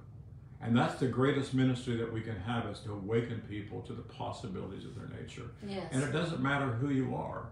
[0.62, 4.02] And that's the greatest ministry that we can have is to awaken people to the
[4.02, 5.52] possibilities of their nature.
[5.68, 5.88] Yes.
[5.92, 7.50] And it doesn't matter who you are.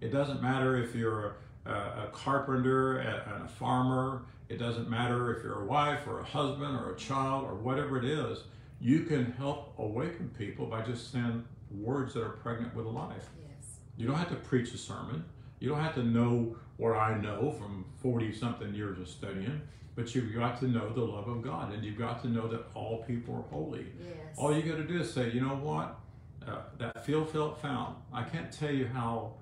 [0.00, 4.22] It doesn't matter if you're a, carpenter and a farmer.
[4.48, 7.98] It doesn't matter if you're a wife or a husband or a child or whatever
[7.98, 8.44] it is.
[8.80, 13.28] You can help awaken people by just saying words that are pregnant with life.
[13.38, 13.78] yes.
[13.96, 15.24] You don't have to preach a sermon.
[15.60, 19.62] You don't have to know what I know from 40 something years of studying,
[19.94, 22.64] but you've got to know the love of God and you've got to know that
[22.74, 23.86] all people are holy.
[23.98, 24.36] Yes.
[24.36, 25.98] All you got to do is say, you know what?
[26.46, 27.96] Uh, that feel, felt, found.
[28.12, 29.32] I can't tell you how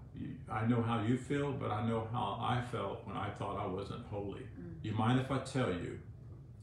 [0.51, 3.67] I know how you feel, but I know how I felt when I thought I
[3.67, 4.41] wasn't holy.
[4.41, 4.75] Mm.
[4.83, 5.99] You mind if I tell you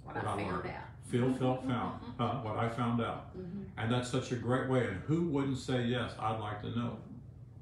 [0.03, 0.67] what, what I I found learned.
[0.67, 0.83] out.
[1.07, 3.35] feel, felt, found, uh, what I found out.
[3.37, 3.65] Mhm.
[3.77, 4.87] And that's such a great way.
[4.87, 6.97] And who wouldn't say, yes, I'd like to know?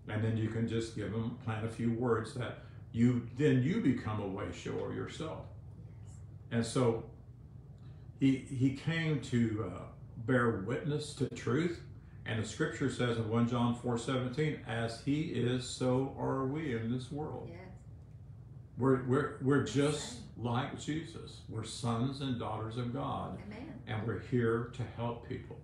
[0.10, 2.60] And then you can just give them, plant a few words that
[2.92, 5.40] you, then you become a way shower yourself.
[6.52, 7.04] And so
[8.20, 9.82] he, he came to uh,
[10.26, 11.82] bear witness to truth.
[12.28, 16.76] And the scripture says in 1 John 4 17, as he is, so are we
[16.76, 17.48] in this world.
[17.50, 17.60] Yes.
[18.78, 21.40] We're, we're, we're just like Jesus.
[21.50, 23.40] We're sons and daughters of God.
[23.48, 23.74] Amen.
[23.88, 25.56] and we're here to help people,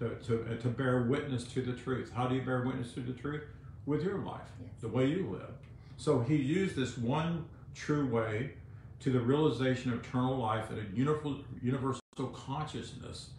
[0.00, 2.10] to, to, uh, to bear witness to the truth.
[2.12, 3.44] How do you bear witness to the truth?
[3.86, 4.70] With your life, Yes.
[4.80, 5.54] the way you live.
[5.96, 8.54] So he used this one true way
[9.00, 12.02] to the realization of eternal life and a universal
[12.32, 13.30] consciousness,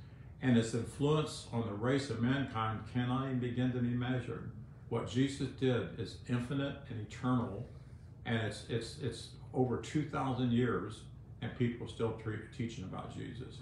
[0.42, 4.52] and its influence on the race of mankind cannot even begin to be measured.
[4.90, 7.66] What Jesus did is infinite and eternal,
[8.26, 11.02] and it's it's it's over two thousand years,
[11.42, 13.58] and people still tre- teaching about Jesus.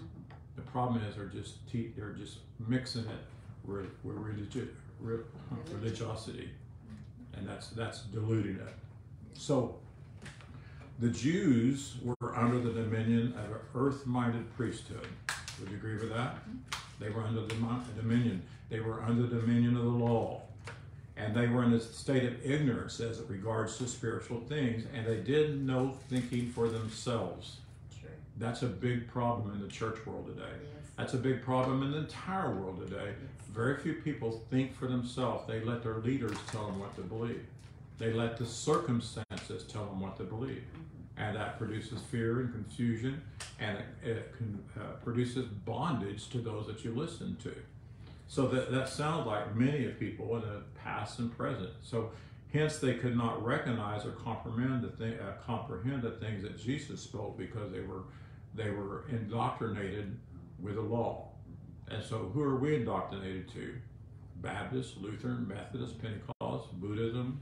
[0.56, 3.24] The problem is they're just te- they're just mixing it
[3.64, 4.68] with, with religi-
[5.00, 5.24] re-
[5.72, 6.50] religiosity,
[7.32, 8.74] and that's that's diluting it.
[9.32, 9.76] So
[11.00, 15.08] the Jews were under the dominion of an earth-minded priesthood.
[15.60, 16.36] Would you agree with that?
[16.98, 17.54] They were under the
[17.96, 18.42] dominion.
[18.70, 20.42] They were under the dominion of the law,
[21.16, 25.06] and they were in a state of ignorance as it regards to spiritual things, and
[25.06, 27.58] they did no thinking for themselves.
[28.00, 28.10] True.
[28.38, 30.48] That's a big problem in the church world today.
[30.50, 30.90] Yes.
[30.96, 33.06] That's a big problem in the entire world today.
[33.06, 33.48] Yes.
[33.52, 35.46] Very few people think for themselves.
[35.46, 37.46] They let their leaders tell them what to believe.
[37.98, 40.64] They let the circumstances tell them what to believe.
[40.72, 41.03] Mm-hmm.
[41.16, 43.22] And that produces fear and confusion,
[43.60, 47.54] and it, it can, uh, produces bondage to those that you listen to.
[48.26, 51.70] So that, that sounds like many of people in the past and present.
[51.82, 52.10] So
[52.52, 57.00] hence they could not recognize or comprehend the thing, uh, comprehend the things that Jesus
[57.00, 58.04] spoke because they were
[58.54, 60.16] they were indoctrinated
[60.60, 61.28] with the law.
[61.88, 63.74] And so who are we indoctrinated to?
[64.36, 67.40] Baptist, Lutheran, Methodist, Pentecost, Buddhism,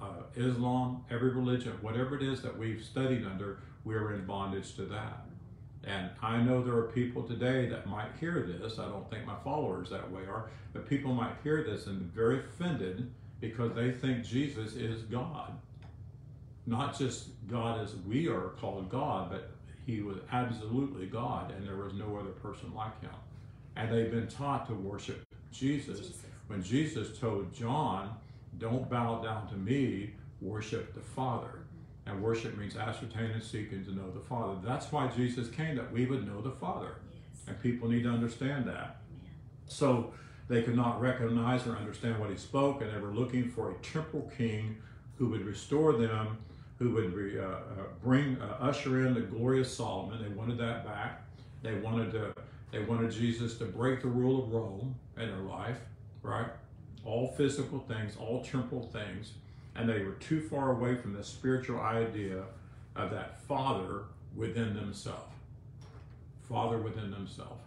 [0.00, 4.82] uh, Islam, every religion, whatever it is that we've studied under, we're in bondage to
[4.82, 5.26] that.
[5.84, 8.78] And I know there are people today that might hear this.
[8.78, 12.20] I don't think my followers that way are, but people might hear this and be
[12.20, 15.52] very offended because they think Jesus is God.
[16.66, 19.50] Not just God as we are called God, but
[19.86, 23.10] he was absolutely God and there was no other person like him.
[23.76, 26.18] And they've been taught to worship Jesus Jesus.
[26.48, 28.16] when Jesus told John,
[28.58, 31.60] Don't bow down to me, worship the Father.
[32.06, 34.56] And worship means ascertain and seeking to know the Father.
[34.64, 36.94] That's why Jesus came, that we would know the Father.
[37.10, 37.42] Yes.
[37.48, 39.00] And people need to understand that.
[39.10, 39.32] Amen.
[39.66, 40.12] So
[40.48, 43.74] they could not recognize or understand what he spoke, and they were looking for a
[43.82, 44.76] temporal king
[45.16, 46.38] who would restore them,
[46.78, 47.58] who would re, uh, uh,
[48.02, 50.22] bring, uh, usher in the glorious Solomon.
[50.22, 51.22] They wanted that back.
[51.62, 52.32] They wanted to,
[52.70, 55.78] they wanted Jesus to break the rule of Rome in their life,
[56.22, 56.50] right?
[57.06, 59.32] All physical things, all temporal things,
[59.74, 62.42] and they were too far away from the spiritual idea
[62.96, 64.02] of that Father
[64.34, 65.32] within themselves.
[66.48, 67.62] Father within themselves.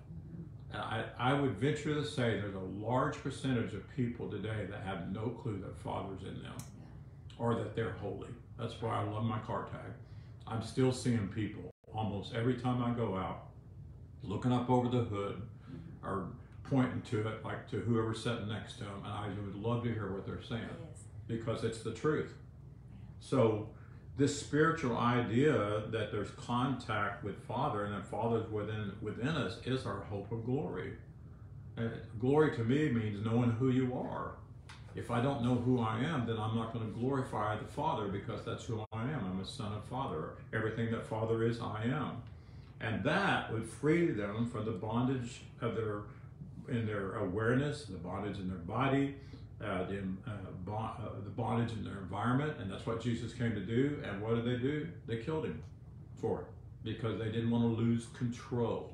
[0.72, 4.84] And I, I would venture to say there's a large percentage of people today that
[4.84, 6.54] have no clue that Father's in them
[7.38, 8.28] or that they're holy.
[8.60, 9.92] That's why I love my car tag.
[10.46, 13.46] I'm still seeing people almost every time I go out
[14.24, 15.42] looking up over the hood
[16.04, 16.28] or
[16.70, 19.92] pointing to it like to whoever's sitting next to them, and I would love to
[19.94, 21.04] hear what they're saying Yes.
[21.28, 22.34] because it's the truth.
[23.20, 23.70] So,
[24.18, 29.86] this spiritual idea that there's contact with Father and that Father's within within us is
[29.86, 30.94] our hope of glory.
[31.78, 34.34] And glory to me means knowing who you are.
[34.96, 38.08] If I don't know who I am, then I'm not going to glorify the Father
[38.10, 39.24] because that's who I am.
[39.32, 40.32] I'm a son of Father.
[40.52, 42.22] Everything that Father is, I am.
[42.82, 46.00] And that would free them from the bondage of their
[46.72, 49.16] in their awareness, the bondage in their body,
[49.62, 50.32] uh, the, uh,
[50.66, 54.02] bon- uh, the bondage in their environment, and that's what Jesus came to do.
[54.04, 54.88] And what did they do?
[55.08, 55.62] They killed him
[56.20, 56.48] for it
[56.84, 58.94] because they didn't want to lose control.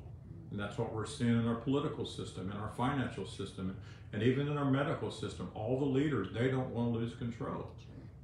[0.50, 3.76] And that's what we're seeing in our political system, in our financial system,
[4.12, 5.50] and even in our medical system.
[5.54, 7.70] All the leaders, they don't want to lose control.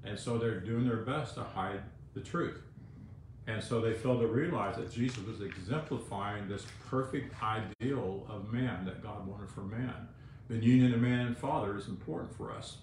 [0.05, 1.83] And so they're doing their best to hide
[2.15, 2.61] the truth.
[3.47, 8.85] And so they failed to realize that Jesus was exemplifying this perfect ideal of man
[8.85, 10.09] that God wanted for man.
[10.49, 12.77] The union of man and father is important for us.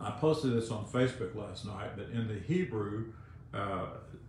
[0.00, 3.12] I posted this on Facebook last night, but in the Hebrew,
[3.52, 3.86] uh,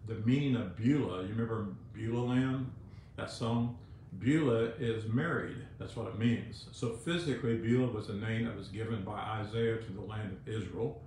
[0.07, 2.71] the meaning of Beulah, you remember Beulah land,
[3.15, 3.77] that song?
[4.19, 5.57] Beulah is married.
[5.79, 6.65] That's what it means.
[6.71, 10.53] So physically, Beulah was a name that was given by Isaiah to the land of
[10.53, 11.01] Israel,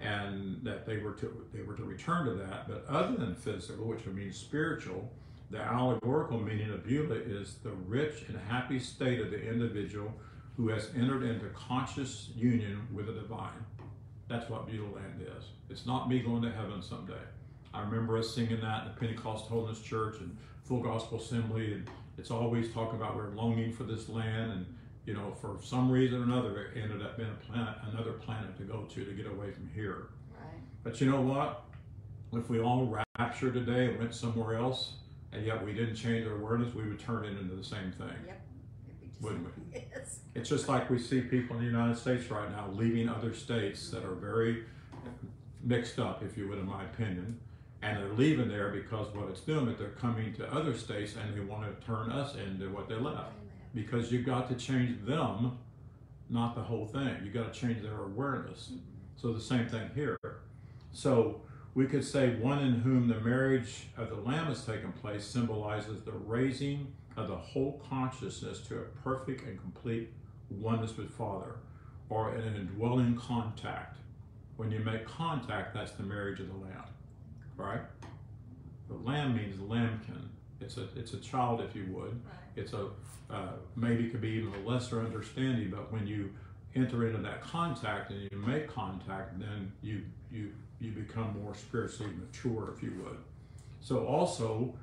[0.00, 2.68] and that they were to they were to return to that.
[2.68, 5.10] But other than physical, which would mean spiritual,
[5.50, 10.12] the allegorical meaning of Beulah is the rich and happy state of the individual
[10.56, 13.64] who has entered into conscious union with the divine.
[14.28, 15.44] That's what Beulah land is.
[15.70, 17.14] It's not me going to heaven someday.
[17.72, 21.90] I remember us singing that in the Pentecost Holiness Church and Full Gospel Assembly, and
[22.18, 24.66] it's always talk about we're longing for this land, and
[25.06, 28.56] you know, for some reason or another, it ended up being a planet, another planet
[28.58, 30.08] to go to to get away from here.
[30.36, 30.60] Right.
[30.82, 31.62] But you know what?
[32.32, 34.94] If we all raptured today and went somewhere else,
[35.32, 38.08] and yet we didn't change our awareness, we would turn it into the same thing.
[38.26, 38.40] Yep.
[38.88, 39.84] It'd be just- Wouldn't we?
[39.94, 40.20] Yes.
[40.34, 43.90] It's just like we see people in the United States right now leaving other states
[43.90, 44.64] that are very
[45.62, 47.38] mixed up, if you would, in my opinion.
[47.82, 51.34] And they're leaving there because what it's doing is they're coming to other states and
[51.34, 53.32] they want to turn us into what they left.
[53.76, 55.58] Because you've got to change them,
[56.30, 57.14] not the whole thing.
[57.22, 58.70] You've got to change their awareness.
[58.72, 58.78] Mm-hmm.
[59.16, 60.18] So the same thing here.
[60.92, 61.42] So
[61.74, 66.00] we could say one in whom the marriage of the Lamb has taken place symbolizes
[66.02, 70.10] the raising of the whole consciousness to a perfect and complete
[70.48, 71.56] oneness with Father,
[72.08, 73.98] or in an indwelling contact.
[74.56, 76.84] When you make contact, that's the marriage of the Lamb,
[77.58, 77.82] right?
[78.88, 80.30] The Lamb means lambkin.
[80.62, 82.12] It's a it's a child, if you would.
[82.24, 82.45] Right.
[82.56, 82.88] It's a
[83.28, 86.30] uh, maybe could be even a lesser understanding, but when you
[86.74, 92.12] enter into that contact and you make contact, then you you you become more spiritually
[92.18, 93.16] mature, if you would.
[93.80, 94.74] So also,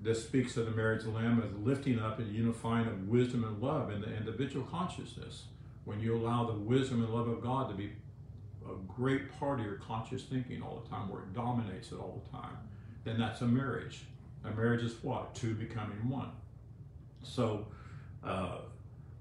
[0.00, 3.44] this speaks of the marriage of the Lamb as lifting up and unifying of wisdom
[3.44, 5.44] and love in the individual consciousness.
[5.84, 7.90] When you allow the wisdom and love of God to be
[8.64, 12.22] a great part of your conscious thinking all the time, where it dominates it all
[12.24, 12.56] the time,
[13.04, 14.04] then that's a marriage.
[14.44, 15.34] A marriage is what?
[15.34, 16.30] Two becoming one.
[17.22, 17.66] So,
[18.24, 18.58] uh,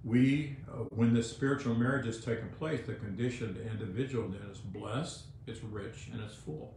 [0.04, 4.42] we, uh, when this spiritual marriage has taken place, the condition of the individual then
[4.50, 6.74] is blessed, it's rich, and it's full.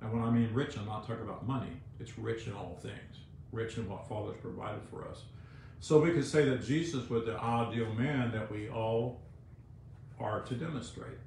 [0.00, 1.80] And when I mean rich, I'm not talking about money.
[1.98, 5.22] It's rich in all things, rich in what Father's provided for us.
[5.80, 9.20] So we could say that Jesus was the ideal man that we all
[10.18, 11.18] are to demonstrate.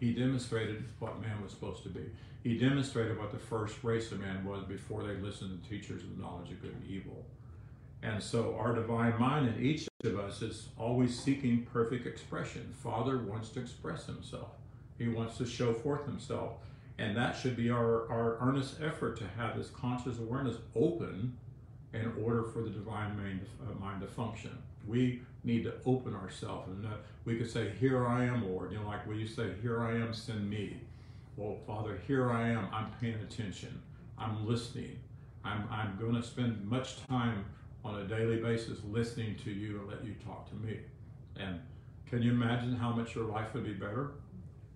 [0.00, 2.04] He demonstrated what man was supposed to be.
[2.42, 6.18] He demonstrated what the first race of man was before they listened to teachers of
[6.18, 7.24] knowledge of good and evil.
[8.02, 12.72] And so our divine mind in each of us is always seeking perfect expression.
[12.82, 14.50] Father wants to express himself.
[14.98, 16.52] He wants to show forth himself.
[16.98, 21.36] And that should be our, our earnest effort to have this conscious awareness open
[21.92, 24.56] in order for the divine mind, uh, mind to function.
[24.86, 26.68] We need to open ourselves.
[26.68, 26.90] And uh,
[27.24, 28.72] we could say, Here I am, Lord.
[28.72, 30.76] You know, like when you say, Here I am, send me.
[31.36, 32.68] Well, Father, here I am.
[32.72, 33.80] I'm paying attention.
[34.18, 34.98] I'm listening.
[35.44, 37.44] I'm, I'm going to spend much time
[37.88, 40.78] on a daily basis listening to you and let you talk to me.
[41.36, 41.60] And
[42.06, 44.12] can you imagine how much your life would be better?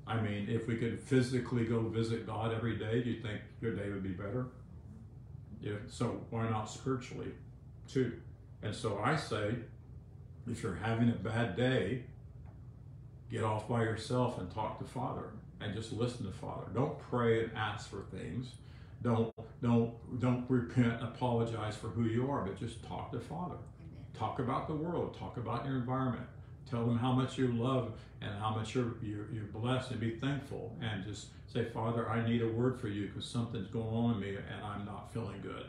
[0.07, 3.75] I mean, if we could physically go visit God every day, do you think your
[3.75, 4.46] day would be better?
[5.61, 7.33] Yeah, so why not spiritually
[7.87, 8.14] too?
[8.62, 9.55] And so I say,
[10.51, 12.05] if you're having a bad day,
[13.31, 16.66] get off by yourself and talk to Father and just listen to Father.
[16.75, 18.53] Don't pray and ask for things.
[19.02, 23.56] Don't don't don't repent, apologize for who you are, but just talk to Father.
[23.80, 24.04] Amen.
[24.14, 25.16] Talk about the world.
[25.18, 26.26] Talk about your environment.
[26.70, 30.10] Tell them how much you love and how much you're you're, you're blessed, and be
[30.16, 30.76] thankful.
[30.80, 34.20] And just say, Father, I need a word for you because something's going on in
[34.20, 35.66] me and I'm not feeling good.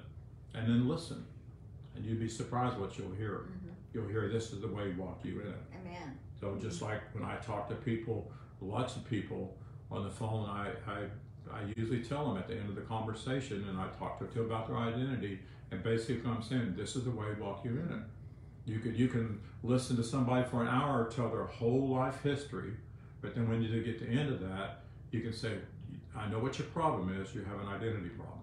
[0.54, 1.26] And then listen,
[1.96, 3.46] and you'd be surprised what you'll hear.
[3.50, 3.72] Mhm.
[3.94, 5.56] You'll hear this is the way walk you in.
[5.82, 6.18] Amen.
[6.40, 9.58] So just like when I talk to people, lots of people
[9.92, 11.04] on the phone, I, I,
[11.52, 14.46] I usually tell them at the end of the conversation, and I talk to them
[14.46, 15.40] about their identity,
[15.72, 18.04] and basically I'm saying this is the way we walk you in it.
[18.66, 22.74] You could you can listen to somebody for an hour tell their whole life history,
[23.22, 25.58] but then when you do get to the end of that, you can say,
[26.16, 27.34] I know what your problem is.
[27.36, 28.40] You have an identity problem,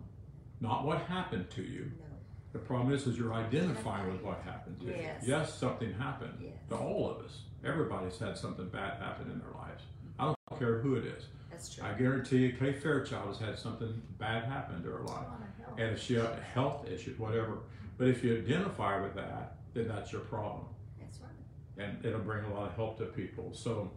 [0.60, 1.90] not what happened to you.
[1.98, 2.04] No.
[2.52, 5.22] The problem is, is you're identifying with what happened to Yes.
[5.22, 5.28] you.
[5.34, 6.52] Yes, something happened Yes.
[6.70, 7.42] to all of us.
[7.64, 9.84] Everybody's had something bad happen in their lives.
[10.18, 11.28] I don't care who it is.
[11.60, 11.84] That's true.
[11.84, 15.08] I guarantee you, Kay Fairchild has had something bad happen to her life.
[15.08, 15.78] lot of help.
[15.78, 17.58] And if she had health issues, whatever.
[17.98, 20.64] But if you identify with that, then that's your problem.
[20.98, 21.84] That's right.
[21.86, 23.52] And it'll bring a lot of help to people.
[23.52, 23.90] So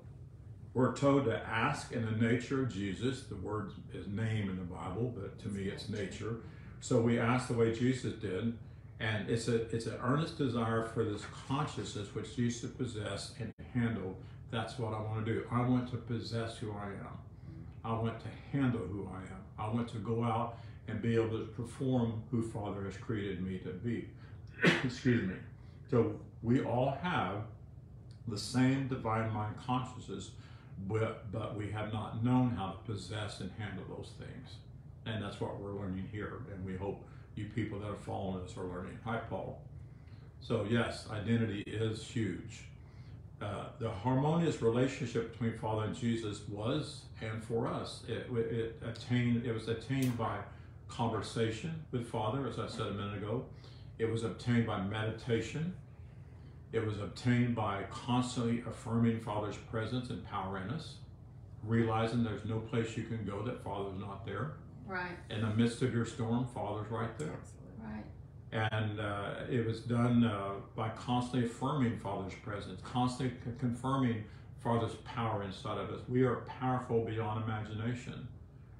[0.73, 3.23] we're told to ask in the nature of Jesus.
[3.23, 6.41] The word is name in the Bible, but to me it's nature.
[6.81, 8.57] So we ask the way Jesus did.
[8.99, 14.17] And it's a it's an earnest desire for this consciousness which Jesus possessed and handled.
[14.51, 15.47] That's what I want to do.
[15.49, 17.22] I want to possess who I am.
[17.83, 19.43] I want to handle who I am.
[19.59, 20.57] I want to go out
[20.87, 24.09] and be able to perform who Father has created me to be.
[24.83, 25.35] Excuse me.
[25.89, 27.43] So we all have
[28.27, 30.31] the same divine mind consciousness,
[30.87, 34.55] but, but we have not known how to possess and handle those things.
[35.05, 36.41] And that's what we're learning here.
[36.53, 37.03] And we hope
[37.35, 38.97] you people that are following us are learning.
[39.03, 39.59] Hi, Paul.
[40.39, 42.65] So, yes, identity is huge.
[43.41, 47.01] Uh, the harmonious relationship between Father and Jesus was,
[47.31, 49.45] and for us, it, it attained.
[49.45, 50.37] It was attained by
[50.87, 53.45] conversation with Father, as I said a minute ago.
[53.97, 55.73] It was obtained by meditation.
[56.71, 60.95] It was obtained by constantly affirming Father's presence and power in us,
[61.63, 64.53] realizing there's no place you can go that Father's not there.
[64.87, 65.17] Right.
[65.29, 67.39] In the midst of your storm, Father's right there.
[67.79, 68.03] Right.
[68.51, 74.23] And uh, it was done uh, by constantly affirming Father's presence, constantly confirming
[74.63, 75.99] Father's power inside of us.
[76.07, 78.27] We are powerful beyond imagination.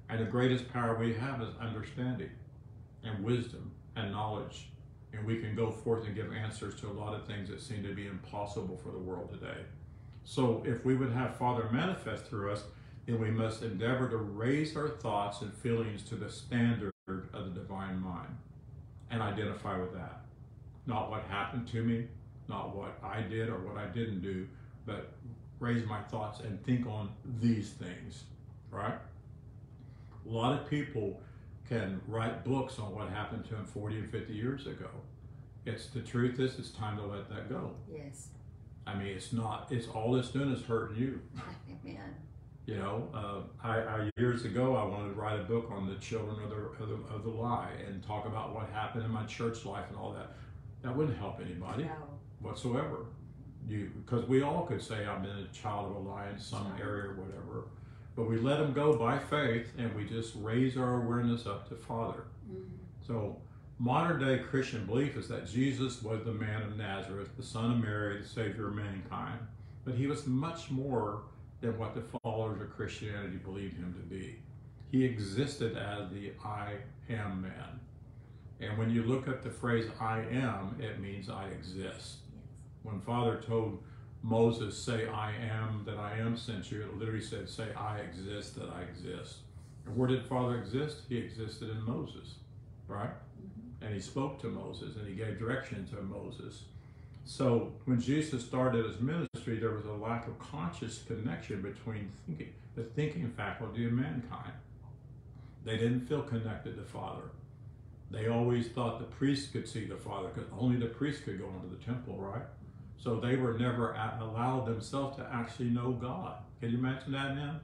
[0.08, 2.30] And the greatest power we have is understanding
[3.02, 4.68] and wisdom and knowledge.
[5.12, 7.82] And we can go forth and give answers to a lot of things that seem
[7.84, 9.60] to be impossible for the world today.
[10.24, 12.64] So if we would have Father manifest through us,
[13.06, 17.60] then we must endeavor to raise our thoughts and feelings to the standard of the
[17.60, 18.34] divine mind
[19.10, 20.22] and identify with that.
[20.86, 22.06] Not what happened to me,
[22.48, 24.48] not what I did or what I didn't do,
[24.86, 25.12] but
[25.60, 28.24] raise my thoughts and think on these things,
[28.70, 28.94] right?
[30.26, 31.20] A lot of people
[31.68, 34.88] can write books on what happened to them 40 and 50 years ago.
[35.66, 37.72] It's the truth is it's time to let that go.
[37.90, 38.28] Yes.
[38.86, 41.20] I mean, it's not, it's all it's doing is hurting you.
[41.84, 42.14] Amen.
[42.66, 45.96] You know, uh, I, I years ago I wanted to write a book on the
[45.96, 49.24] children of the, of the of the lie and talk about what happened in my
[49.24, 50.32] church life and all that.
[50.82, 51.90] That wouldn't help anybody No.
[52.40, 53.06] whatsoever.
[53.68, 56.74] You because we all could say I've been a child of a lie in some
[56.80, 57.68] area or whatever,
[58.14, 61.74] but we let them go by faith and we just raise our awareness up to
[61.74, 62.24] Father.
[62.50, 62.66] Mhm.
[63.06, 63.40] So
[63.78, 67.78] modern day Christian belief is that Jesus was the man of Nazareth, the son of
[67.82, 69.40] Mary, the savior of mankind,
[69.84, 71.22] but he was much more
[71.60, 74.40] than what the followers of Christianity believed him to be.
[74.90, 76.74] He existed as the I
[77.08, 77.80] am man.
[78.60, 82.18] And when you look at the phrase I am, it means I exist.
[82.84, 83.82] When Father told
[84.22, 88.54] Moses, say I am that I am sent you, it literally said, say I exist
[88.56, 89.38] that I exist.
[89.86, 90.98] And where did Father exist?
[91.08, 92.34] He existed in Moses,
[92.86, 93.10] right?
[93.10, 93.82] Mhm.
[93.86, 96.64] And he spoke to Moses and he gave direction to Moses.
[97.24, 102.52] So when Jesus started his ministry, there was a lack of conscious connection between thinking,
[102.76, 104.52] the thinking faculty of mankind.
[105.64, 107.30] They didn't feel connected to Father.
[108.10, 111.48] They always thought the priest could see the Father because only the priest could go
[111.48, 112.42] into the temple, right?
[112.98, 116.36] So they were never allowed themselves to actually know God.
[116.60, 117.60] Can you imagine that now?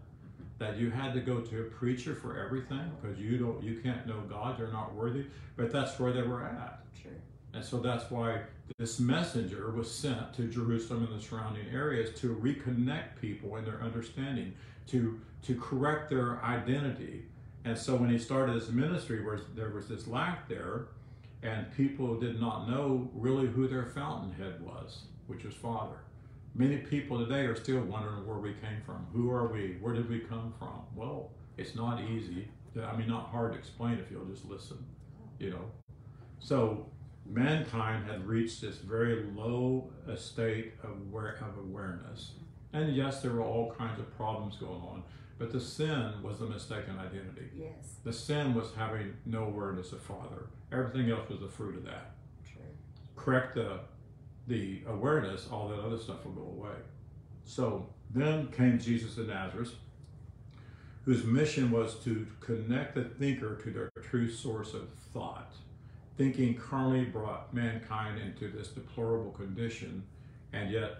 [0.58, 4.06] That you had to go to a preacher for everything because you don't, you can't
[4.06, 4.58] know God.
[4.58, 5.24] You're not worthy.
[5.56, 6.80] But that's where they were at.
[7.00, 7.12] True.
[7.54, 8.42] And so that's why
[8.78, 13.80] this messenger was sent to Jerusalem and the surrounding areas to reconnect people in their
[13.82, 14.54] understanding,
[14.88, 17.24] to to correct their identity.
[17.64, 20.86] And so when he started his ministry, where there was this lack there,
[21.42, 25.96] and people did not know really who their fountainhead was, which was Father.
[26.54, 29.06] Many people today are still wondering where we came from.
[29.12, 29.78] Who are we?
[29.80, 30.82] Where did we come from?
[30.94, 32.48] Well, it's not easy.
[32.82, 34.84] I mean, not hard to explain if you'll just listen.
[35.38, 35.70] You know.
[36.40, 36.86] So
[37.24, 42.32] mankind had reached this very low state of, aware, of awareness.
[42.72, 45.02] And yes, there were all kinds of problems going on,
[45.40, 47.48] but the sin was the mistaken identity.
[47.56, 47.96] Yes.
[48.04, 50.50] The sin was having no awareness of Father.
[50.70, 52.12] Everything else was the fruit of that.
[52.44, 52.60] True.
[53.16, 53.80] Correct the,
[54.46, 56.76] the awareness, all that other stuff will go away.
[57.44, 59.74] So then came Jesus of Nazareth,
[61.06, 65.54] whose mission was to connect the thinker to their true source of thought.
[66.18, 70.02] Thinking carnally brought mankind into this deplorable condition,
[70.52, 70.98] and yet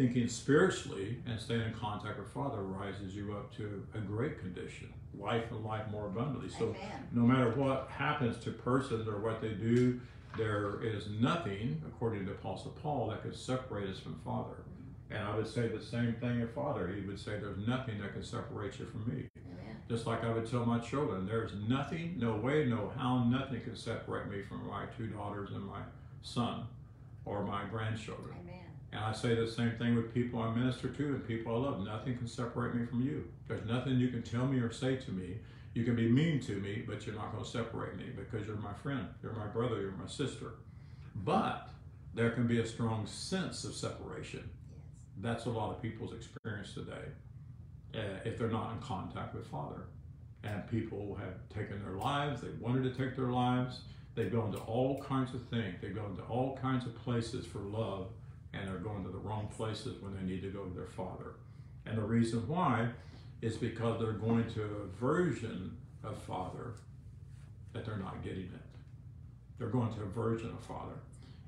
[0.00, 4.90] thinking spiritually and staying in contact with Father rises you up to a great condition,
[5.18, 6.48] life and life more abundantly.
[6.48, 7.08] So Amen.
[7.12, 10.00] no matter what happens to persons or what they do,
[10.38, 14.62] there is nothing, according to Apostle Paul, that could separate us from Father.
[15.10, 16.88] And I would say the same thing of Father.
[16.88, 19.28] He would say, There's nothing that can separate you from me.
[19.36, 19.76] Amen.
[19.86, 23.76] Just like I would tell my children, there's nothing, no way, no how, nothing can
[23.76, 25.80] separate me from my two daughters and my
[26.22, 26.68] son
[27.26, 28.36] or my grandchildren.
[28.40, 28.69] Amen.
[28.92, 31.84] And I say the same thing with people I minister to and people I love.
[31.84, 33.28] Nothing can separate me from you.
[33.48, 35.38] There's nothing you can tell me or say to me.
[35.74, 38.56] You can be mean to me, but you're not going to separate me because you're
[38.56, 40.54] my friend, you're my brother, you're my sister.
[41.14, 41.70] But
[42.14, 44.50] there can be a strong sense of separation.
[45.18, 47.12] That's a lot of people's experience today.
[47.94, 49.82] uh, if they're not in contact with Father.
[50.42, 53.82] And people have taken their lives, they wanted to take their lives,
[54.14, 57.58] they go into all kinds of things, they go into all kinds of places for
[57.60, 58.08] love,
[58.52, 61.34] and they're going to the wrong places when they need to go to their Father.
[61.86, 62.88] And the reason why
[63.40, 66.74] is because they're going to a version of Father
[67.72, 68.60] that they're not getting it.
[69.58, 70.94] They're going to a version of Father.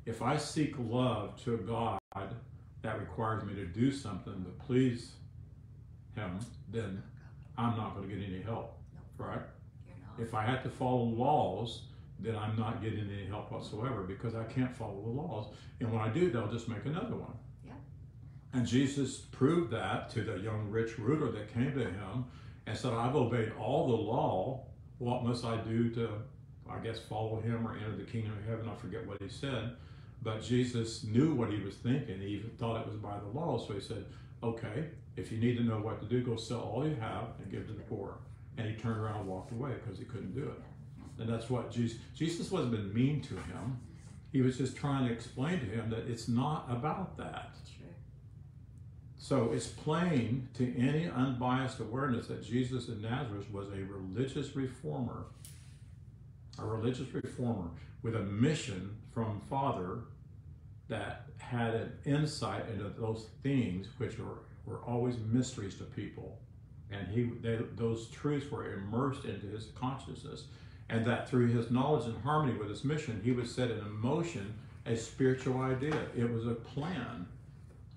[0.07, 1.99] If I seek love to God
[2.83, 5.13] that requires me to do something to please
[6.15, 6.41] Him,
[6.71, 7.03] then
[7.57, 8.77] I'm not going to get any help,
[9.19, 9.41] right?
[10.19, 11.83] If I had to follow laws,
[12.23, 15.47] then I'm not getting any help whatsoever because I can't follow the laws.
[15.81, 17.35] And when I do, they'll just make another one.
[17.67, 17.73] Yeah.
[18.53, 22.25] And Jesus proved that to the young rich ruler that came to him
[22.67, 24.67] and said, I've obeyed all the law.
[24.99, 26.11] What must I do to,
[26.71, 28.69] I guess, follow him or enter the kingdom of heaven?
[28.69, 29.73] I forget what he said.
[30.23, 32.21] But Jesus knew what he was thinking.
[32.21, 33.59] He even thought it was by the law.
[33.59, 34.05] So he said,
[34.43, 37.51] Okay, if you need to know what to do, go sell all you have and
[37.51, 38.19] give to the poor.
[38.57, 40.63] And he turned around and walked away because he couldn't do it.
[41.23, 43.79] And that's what Jesus, Jesus wasn't being mean to him.
[44.33, 47.53] He was just trying to explain to him that it's not about that.
[49.23, 55.27] So it's plain to any unbiased awareness that Jesus of Nazareth was a religious reformer,
[56.59, 57.69] a religious reformer
[58.03, 60.01] with a mission from Father
[60.89, 66.41] that had an insight into those things which were, were always mysteries to people.
[66.91, 70.47] And he, they, those truths were immersed into his consciousness.
[70.93, 74.55] And that through his knowledge and harmony with his mission, he would set in motion
[74.87, 75.99] a spiritual idea.
[76.17, 77.27] It was a plan.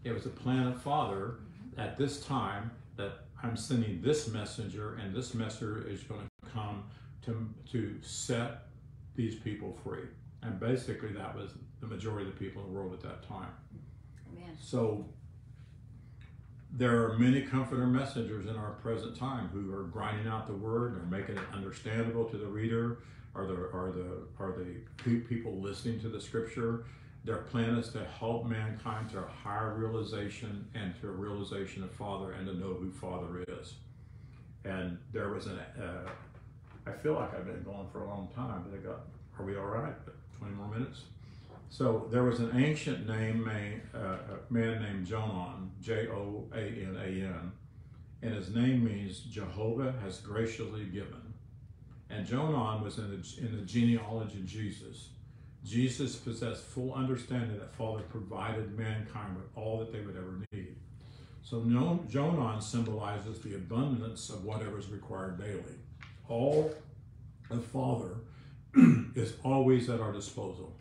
[0.03, 1.35] It was a plan of Father
[1.77, 6.85] at this time that I'm sending this messenger, and this messenger is going to come
[7.25, 8.67] to, to set
[9.15, 10.07] these people free.
[10.41, 13.49] And basically, that was the majority of the people in the world at that time.
[14.31, 14.55] Amen.
[14.61, 15.05] So
[16.77, 20.97] there are many comforter messengers in our present time who are grinding out the word
[20.97, 22.99] and making it understandable to the reader
[23.33, 26.83] or the or the or the people listening to the scripture.
[27.23, 31.91] Their plan is to help mankind to a higher realization and to a realization of
[31.91, 33.75] Father and to know who Father is.
[34.63, 36.07] And there was an, uh,
[36.85, 39.05] I feel like I've been going for a long time, but I got,
[39.39, 39.95] are we all right?
[40.37, 41.01] 20 more minutes?
[41.69, 43.49] So there was an ancient name,
[43.93, 47.51] uh, a man named Jonan, J O A N A N,
[48.21, 51.33] and his name means Jehovah has graciously given.
[52.09, 55.09] And Jonan was in the, in the genealogy of Jesus.
[55.63, 60.75] Jesus possessed full understanding that Father provided mankind with all that they would ever need.
[61.41, 65.75] So Jonan symbolizes the abundance of whatever is required daily.
[66.27, 66.73] All
[67.49, 68.15] the Father
[69.15, 70.75] is always at our disposal.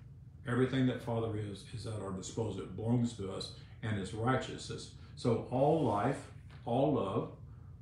[0.47, 2.62] Everything that Father is, is at our disposal.
[2.62, 4.90] It belongs to us and is righteousness.
[5.16, 6.20] So all life,
[6.66, 7.30] all love,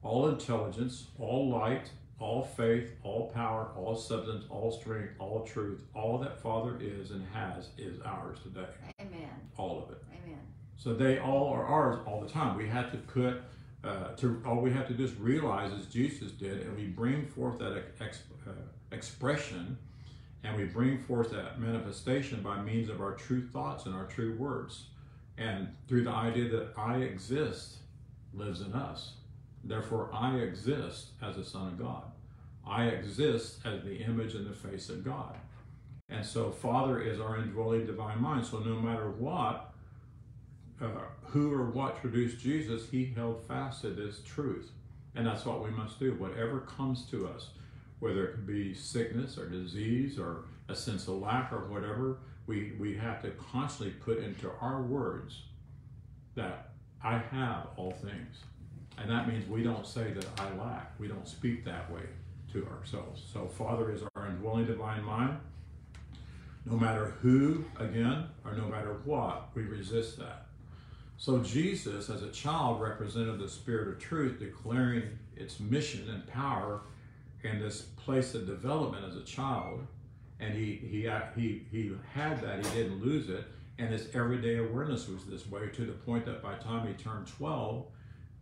[0.02, 6.18] all intelligence, all light, all faith, all power, all substance, all strength, all truth, all
[6.18, 8.68] that Father is and has is ours today.
[9.00, 9.28] Amen.
[9.56, 10.02] All of it.
[10.24, 10.38] Amen.
[10.76, 12.56] So they all are ours all the time.
[12.56, 13.42] We have to put,
[13.82, 17.58] uh, to all we have to just realize as Jesus did, and we bring forth
[17.58, 18.50] that ex, uh,
[18.92, 19.76] expression
[20.45, 24.36] and we bring forth that manifestation by means of our true thoughts and our true
[24.36, 24.86] words.
[25.38, 27.76] And through the idea that I exist
[28.34, 29.14] lives in us.
[29.64, 32.03] Therefore, I exist as a son of God.
[32.66, 35.36] I exist as the image and the face of God.
[36.09, 38.47] And so, Father is our indwelling divine mind.
[38.47, 39.72] So, no matter what,
[40.80, 40.88] uh,
[41.24, 44.70] who or what produced Jesus, he held fast to this truth.
[45.14, 46.14] And that's what we must do.
[46.14, 47.51] Whatever comes to us,
[48.03, 52.72] whether it could be sickness or disease or a sense of lack or whatever, we,
[52.80, 55.42] we have to constantly put into our words
[56.34, 56.70] that
[57.05, 58.38] I have all things.
[58.98, 60.98] And that means we don't say that I lack.
[60.98, 62.03] We don't speak that way
[62.53, 63.22] to ourselves.
[63.32, 65.38] So, Father is our indwelling divine mind.
[66.66, 70.46] No matter who, again, or no matter what, we resist that.
[71.18, 75.05] So, Jesus, as a child, represented the Spirit of truth, declaring
[75.36, 76.80] its mission and power
[77.45, 79.86] in this place of development as a child,
[80.40, 82.64] and he he he he had that.
[82.64, 83.45] He didn't lose it,
[83.78, 86.95] and his everyday awareness was this way to the point that by the time he
[86.95, 87.86] turned twelve,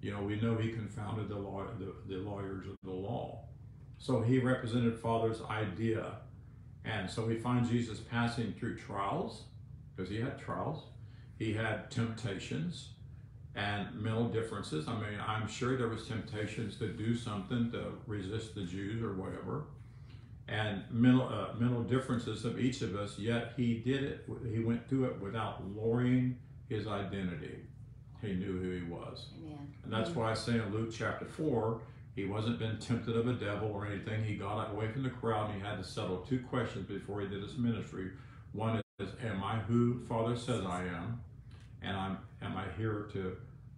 [0.00, 3.44] you know, we know he confounded the law the, the lawyers of the law.
[3.98, 6.16] So he represented Father's idea,
[6.84, 9.44] and so we find Jesus passing through trials
[9.94, 10.84] because he had trials.
[11.38, 12.90] He had temptations
[13.54, 14.86] and mental differences.
[14.88, 19.14] I mean, I'm sure there was temptations to do something to resist the Jews or
[19.14, 19.64] whatever,
[20.48, 23.18] and mental uh, mental differences of each of us.
[23.18, 24.28] Yet he did it.
[24.52, 26.38] He went through it without lowering
[26.68, 27.58] his identity.
[28.20, 29.26] he knew who he was.
[29.42, 29.74] Amen.
[29.84, 31.80] And that's why I say in Luke chapter 4,
[32.14, 34.24] he wasn't been tempted of a devil or anything.
[34.24, 37.28] He got away from the crowd and he had to settle two questions before he
[37.28, 38.10] did his ministry.
[38.52, 41.20] One is, am I who Father says I am?
[41.82, 43.36] And I'm am I here to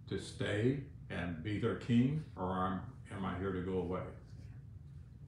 [0.09, 0.79] to stay
[1.09, 2.81] and be their king or am,
[3.15, 4.01] am I here to go away?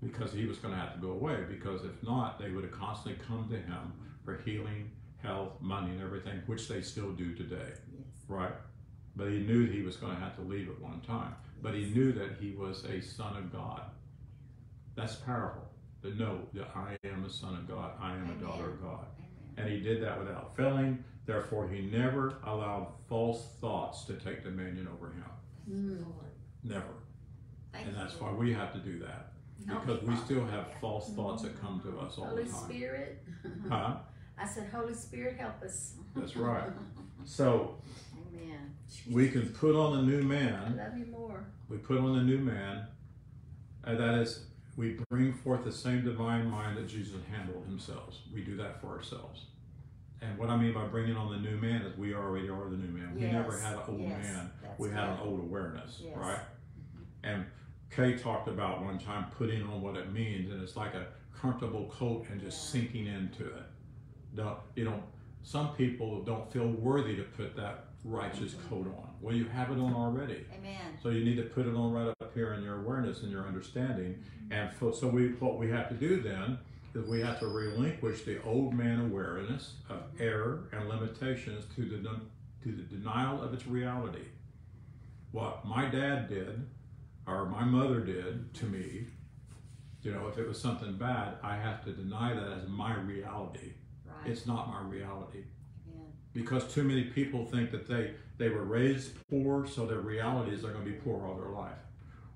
[0.03, 2.73] Because he was going to have to go away because if not, they would have
[2.73, 7.71] constantly come to him for healing, health, money, and everything, which they still do today,
[7.93, 8.05] Yes.
[8.27, 8.51] right?
[9.15, 11.33] But he knew he was going to have to leave at one time.
[11.61, 13.81] But he knew that he was a son of God.
[14.95, 15.63] That's powerful.
[16.03, 19.05] To know that I am a son of God, I am a daughter of God.
[19.57, 21.03] And he did that without failing.
[21.25, 25.23] Therefore, he never allowed false thoughts to take dominion over him.
[25.69, 26.05] Mm.
[26.63, 26.83] Never.
[27.71, 29.31] Thank And you, that's why we have to do that.
[29.65, 32.51] Because we still have false thoughts that come to us all the time.
[32.51, 32.75] Holy.
[32.75, 33.23] Spirit.
[33.69, 33.95] Huh?
[34.37, 35.93] I said, Holy Spirit, help us.
[36.15, 36.69] That's right.
[37.23, 37.77] So
[38.33, 38.75] Amen.
[39.09, 40.77] we can put on the new I man.
[40.77, 41.45] love you more.
[41.69, 42.85] We put on the new man.
[43.85, 44.45] And that is,
[44.75, 48.15] we bring forth the same divine mind that Jesus handled himself.
[48.33, 49.45] We do that for ourselves.
[50.21, 52.77] And what I mean by bringing on the new man is we already are the
[52.77, 53.15] new man.
[53.15, 54.51] We never had an old yes, man.
[54.61, 56.15] that's We had an old awareness, Yes.
[56.17, 56.39] right?
[56.39, 57.03] Mm-hmm.
[57.23, 57.45] And
[57.95, 61.07] Kay talked about one time putting on what it means, and it's like a
[61.39, 62.81] comfortable coat and just Yeah.
[62.81, 63.63] sinking into it.
[64.35, 65.01] Don't you know?
[65.43, 69.09] Some people don't feel worthy to put that righteous coat on.
[69.19, 70.45] Well, you have it on already.
[70.57, 70.97] Amen.
[71.01, 73.45] So you need to put it on right up here in your awareness and your
[73.45, 74.23] understanding.
[74.51, 76.59] And so we, what we have to do then
[76.93, 81.97] is we have to relinquish the old man awareness of error and limitations to the
[82.63, 84.25] to the denial of its reality.
[85.31, 86.65] What my dad did,
[87.27, 89.05] or my mother did to me,
[90.01, 93.73] you know, if it was something bad, I have to deny that as my reality.
[94.05, 94.31] Right.
[94.31, 95.43] It's not my reality.
[96.35, 100.61] Because too many people think that they they were raised poor so their reality is
[100.61, 101.77] they're going to be poor all their life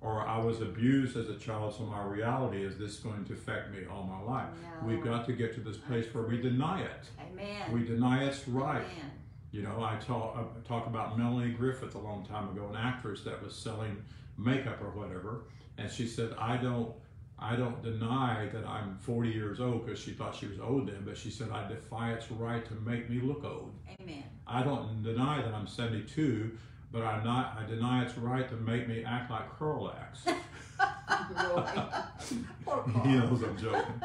[0.02, 3.70] or i was abused as a child so my reality is this going to affect
[3.72, 4.48] me all my life
[4.82, 4.88] No.
[4.88, 7.72] we've got to get to this place where we deny it Amen.
[7.74, 9.12] we deny it's right Amen.
[9.52, 12.78] you know i talk, I uh, talk about melanie griffith a long time ago an
[12.78, 14.02] actress that was selling
[14.38, 15.42] makeup or whatever
[15.78, 16.94] and she said i don't
[17.42, 21.04] I don't deny that I'm 40 years old because she thought she was old then,
[21.06, 23.72] but she said I defy its right to make me look old.
[24.02, 24.24] Amen.
[24.48, 26.52] I don't deny that I'm 72,
[26.92, 27.58] but I'm not.
[27.62, 29.50] I deny its right to make me act like.
[29.58, 29.78] Poor
[32.66, 33.04] Paul.
[33.04, 34.02] he knows I'm joking.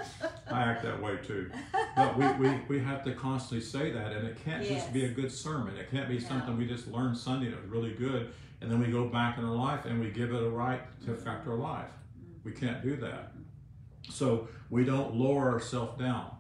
[0.51, 1.51] I act that way too.
[1.97, 5.09] But we, we, we have to constantly say that, and it can't just be a
[5.09, 5.77] good sermon.
[5.77, 6.29] It can't be No.
[6.29, 9.45] something we just learned Sunday it was really good, and then we go back in
[9.45, 11.91] our life and we give it a right to affect our life.
[12.45, 13.33] We can't do that.
[14.11, 16.31] So we don't lower ourselves down.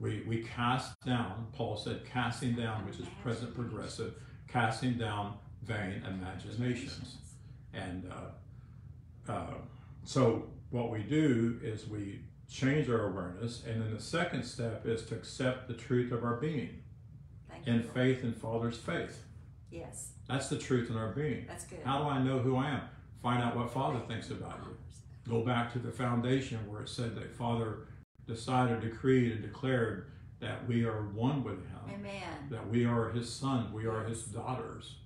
[0.00, 4.14] We, we cast down, Paul said, casting down, which is present progressive,
[4.48, 7.16] casting down vain imaginations.
[7.72, 9.54] And uh, uh,
[10.04, 12.20] so what we do is we
[12.50, 16.36] change our awareness, and then the second step is to accept the truth of our
[16.36, 16.82] being
[17.48, 17.92] Thank in Lord.
[17.92, 19.22] faith in Father's faith.
[19.70, 20.12] Yes.
[20.28, 21.46] That's the truth in our being.
[21.46, 21.80] That's good.
[21.84, 22.82] How do I know who I am?
[23.22, 24.76] Find out what Father thinks about you.
[25.28, 27.86] Go back to the foundation where it said that Father
[28.26, 30.10] decided, decreed, and declared
[30.40, 32.48] that we are one with Him Amen.
[32.50, 34.96] that we are his son, we are his daughters,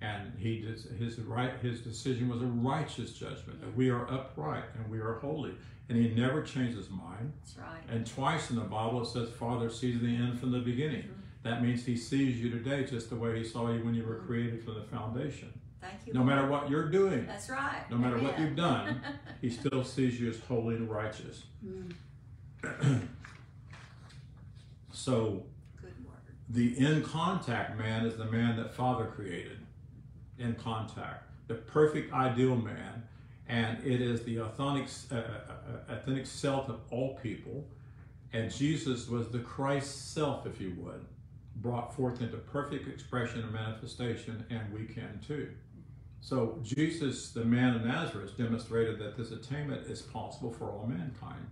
[0.00, 1.52] and he did his right.
[1.60, 5.52] His decision was a righteous judgment that we are upright and we are holy,
[5.88, 7.32] and he never changed his mind.
[7.40, 7.82] That's right.
[7.88, 11.20] And twice in the Bible it says, "Father sees the end from the beginning." Mm-hmm.
[11.42, 14.16] That means he sees you today just the way he saw you when you were
[14.16, 14.26] mm-hmm.
[14.26, 15.52] created from the foundation.
[15.82, 16.14] Thank you.
[16.14, 16.34] No Lord.
[16.34, 17.82] matter what you're doing, That's right.
[17.90, 19.00] no matter what you've done,
[19.42, 21.42] he still sees you as holy and righteous.
[21.66, 21.92] Mm.
[24.92, 25.42] So
[25.80, 26.16] Good word.
[26.48, 29.58] The in contact man is the man that Father created.
[30.38, 33.02] In contact, the perfect ideal man,
[33.48, 37.66] and it is the authentic, uh, uh, authentic self of all people.
[38.32, 41.04] And Jesus was the Christ self, if you would,
[41.56, 45.50] brought forth into perfect expression and manifestation, and we can too.
[46.22, 51.46] So Jesus, the man of Nazareth, demonstrated that this attainment is possible for all mankind.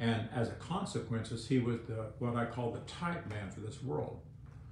[0.00, 3.82] And as a consequence, he was the what I call the type man for this
[3.82, 4.18] world.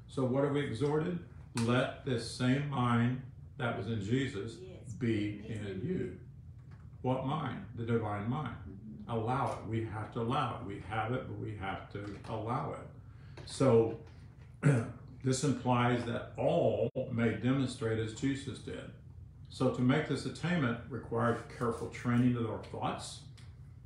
[0.08, 1.18] So what are we exhorted?
[1.64, 3.20] Let this same mind
[3.58, 4.94] that was in Jesus Yes.
[4.94, 6.16] be in you.
[7.02, 7.62] What mind?
[7.76, 8.56] The divine mind.
[9.08, 9.68] Allow it.
[9.68, 10.66] We have to allow it.
[10.66, 13.42] We have it, but we have to allow it.
[13.44, 13.98] So
[15.24, 18.90] this implies that all may demonstrate as Jesus did.
[19.56, 23.20] So to make this attainment requires careful training of our thoughts,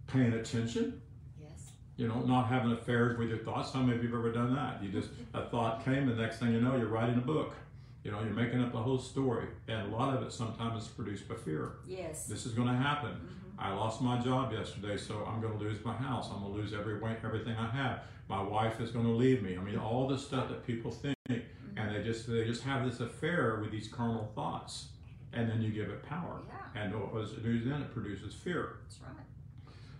[0.09, 1.01] paying attention,
[1.41, 1.71] Yes.
[1.97, 3.73] you know, not having affairs with your thoughts.
[3.73, 4.83] How many of you have ever done that?
[4.83, 7.55] You just, a thought came, and next thing you know, you're writing a book.
[8.03, 10.89] You know, you're making up the whole story, and a lot of it sometimes is
[10.89, 11.75] produced by fear.
[11.87, 12.27] Yes.
[12.27, 13.13] This is going to happen.
[13.13, 13.63] Mhm.
[13.65, 16.31] I lost my job yesterday, so I'm going to lose my house.
[16.33, 18.03] I'm going to lose every everything I have.
[18.29, 19.57] My wife is going to leave me.
[19.57, 22.99] I mean, all the stuff that people think, and they just they just have this
[22.99, 24.89] affair with these carnal thoughts,
[25.33, 26.83] and then you give it power, Yeah.
[26.83, 28.79] and what was then it produces fear.
[28.83, 29.25] That's right.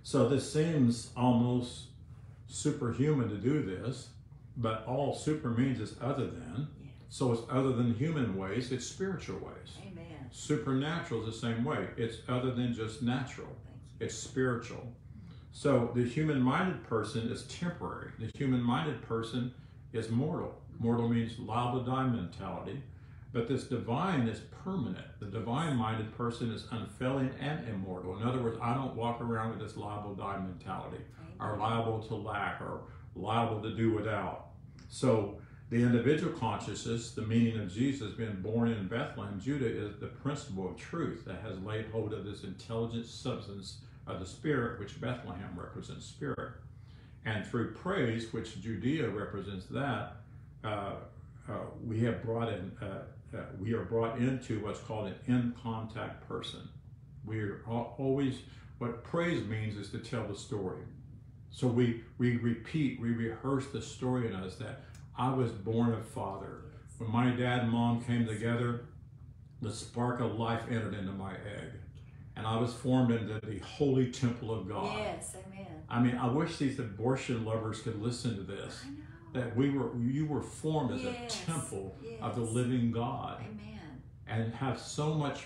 [0.03, 1.89] So this seems almost
[2.47, 4.09] superhuman to do this,
[4.57, 6.69] but all super means is other than.
[6.83, 6.91] Yeah.
[7.09, 9.77] So it's other than human ways, it's spiritual ways.
[9.87, 10.07] Amen.
[10.33, 11.89] Supernatural is the same way.
[11.97, 13.57] It's other than just natural.
[14.01, 14.93] It's spiritual.
[15.53, 18.11] So the human minded person is temporary.
[18.19, 19.53] The human minded person
[19.93, 20.61] is mortal.
[20.79, 22.83] Mortal means liable to die mentality.
[23.33, 25.07] But this divine is permanent.
[25.21, 28.17] The divine minded person is unfailing and immortal.
[28.17, 31.05] In other words, I don't walk around with this liable die mentality,
[31.39, 32.83] or liable to lack, or
[33.15, 34.49] liable to do without.
[34.89, 35.39] So
[35.71, 40.69] the individual consciousness, the meaning of Jesus being born in Bethlehem, Judah, is the principle
[40.69, 43.79] of truth that has laid hold of this intelligent substance
[44.09, 46.55] of the Spirit, which Bethlehem represents Spirit.
[47.25, 50.17] And through praise, which Judea represents that,
[50.65, 50.95] uh,
[51.49, 51.53] uh,
[51.85, 53.03] we have brought in, uh,
[53.35, 56.61] uh, we are brought into what's called an in contact person.
[57.25, 58.39] We're always,
[58.79, 60.83] what praise means is to tell the story.
[61.51, 64.81] So we, we repeat, we rehearse the story in us that
[65.17, 66.63] I was born of Father.
[66.99, 68.87] When my dad and mom came together,
[69.61, 71.73] the spark of life entered into my egg.
[72.37, 74.99] And I was formed into the holy temple of God.
[74.99, 75.37] Yes.
[75.47, 75.67] Amen.
[75.89, 78.83] I mean, I wish these abortion lovers could listen to this.
[78.85, 78.97] I know.
[79.33, 84.03] That we were, you were formed as Yes, a temple of the living God, Amen.
[84.27, 85.45] and have so much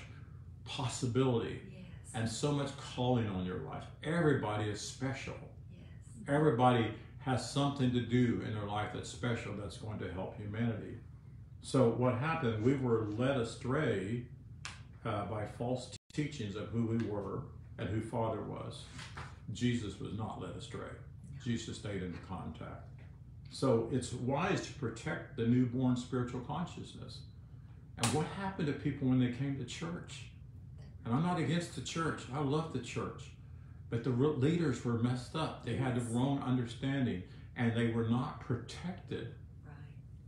[0.65, 1.85] possibility Yes.
[2.15, 3.85] and so much calling on your life.
[4.03, 5.35] Everybody is special.
[5.71, 6.29] yes.
[6.29, 10.99] Everybody has something to do in their life that's special that's going to help humanity.
[11.63, 12.63] So what happened?
[12.65, 14.25] We were led astray
[15.05, 17.43] uh, by false teachings of who we were
[17.79, 18.85] and who Father was.
[19.53, 20.89] Jesus was not led astray.
[21.43, 22.85] Jesus stayed in contact.
[23.55, 27.19] So it's wise to protect the newborn spiritual consciousness.
[27.97, 30.25] And what happened to people when they came to church?
[31.05, 32.23] And I'm not against the church.
[32.35, 33.31] I love the church.
[33.91, 35.65] But the leaders were messed up.
[35.65, 37.23] They had the wrong understanding
[37.57, 39.29] and they were not protected.
[39.65, 39.77] Right.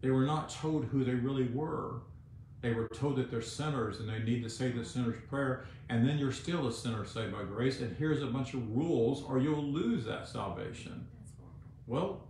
[0.03, 2.03] They were not told who they really were.
[2.61, 6.09] They were told that they're sinners and they need to say the sinner's prayer, and
[6.09, 9.39] then you're still a sinner saved by grace, and here's a bunch of rules, or
[9.39, 11.07] you'll lose that salvation.
[11.19, 11.61] That's horrible.
[11.87, 12.27] Well,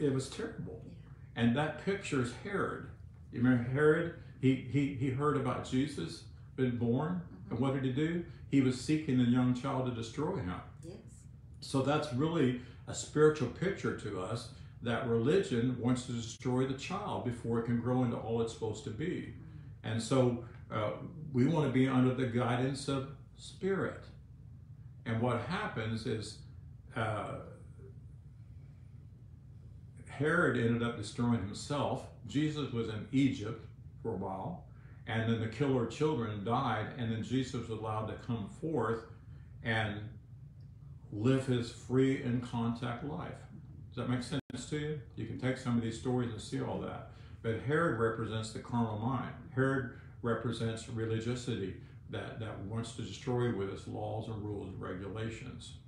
[0.00, 0.82] it was terrible.
[0.84, 1.42] Yeah.
[1.42, 2.88] And that picture is Herod.
[3.32, 4.14] You remember Herod?
[4.40, 6.24] He, he, he heard about Jesus
[6.56, 8.24] been born, and what did he do?
[8.50, 10.54] He was seeking the young child to destroy him.
[10.82, 10.96] Yes.
[11.60, 14.48] So that's really a spiritual picture to us
[14.82, 18.82] that religion wants to destroy the child before it can grow into all it's supposed
[18.84, 19.34] to be.
[19.84, 20.92] And so uh,
[21.32, 24.04] we want to be under the guidance of spirit.
[25.06, 26.38] And what happens is
[26.96, 27.36] uh,
[30.20, 32.04] Herod ended up destroying himself.
[32.28, 33.66] Jesus was in Egypt
[34.02, 34.64] for a while,
[35.06, 39.04] and then the killer children died, and then Jesus was allowed to come forth
[39.62, 39.98] and
[41.10, 43.32] live his free and contact life.
[43.88, 45.00] Does that make sense to you?
[45.16, 47.12] You can take some of these stories and see all that.
[47.40, 49.32] But Herod represents the carnal mind.
[49.54, 51.76] Herod represents religiosity
[52.10, 55.78] that, that wants to destroy with its laws and rules and regulations.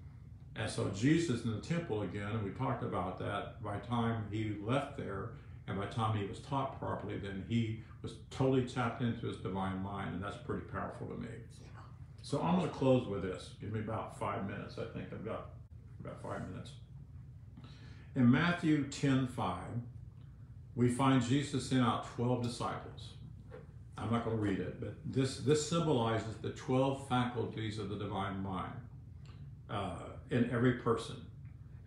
[0.56, 4.26] And so Jesus in the temple again, and we talked about that, by the time
[4.30, 5.30] he left there
[5.66, 9.38] and by the time he was taught properly, then he was totally tapped into his
[9.38, 11.28] divine mind, and that's pretty powerful to me.
[12.20, 13.50] So I'm going to close with this.
[13.60, 14.76] Give me about five minutes.
[14.78, 15.50] I think I've got
[16.00, 16.72] about five minutes.
[18.14, 19.58] In Matthew 10 5,
[20.74, 23.10] we find Jesus sent out 12 disciples.
[23.98, 27.96] I'm not going to read it, but this, this symbolizes the 12 faculties of the
[27.96, 28.72] divine mind
[29.70, 29.94] uh,
[30.32, 31.16] in every person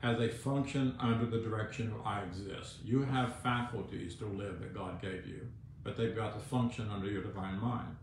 [0.03, 2.75] as a function under the direction of I exist.
[2.83, 5.47] You have faculties to live that God gave you,
[5.83, 7.95] but they've got to function under your divine mind.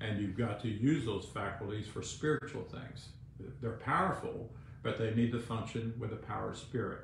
[0.00, 3.08] And you've got to use those faculties for spiritual things.
[3.60, 4.52] They're powerful,
[4.84, 7.00] but they need to function with the power of spirit.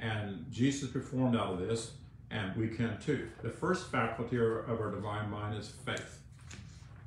[0.00, 1.92] And Jesus performed out of this,
[2.32, 3.28] and we can too.
[3.42, 6.18] The first faculty of our divine mind is faith.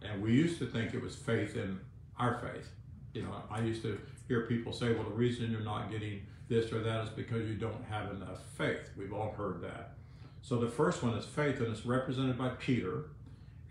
[0.01, 1.81] And we used to think it was faith in
[2.17, 2.69] our faith.
[3.13, 6.71] You know, I used to hear people say, well, the reason you're not getting this
[6.71, 8.91] or that is because you don't have enough faith.
[8.97, 9.95] We've all heard that.
[10.41, 13.05] So the first one is faith, and it's represented by Peter,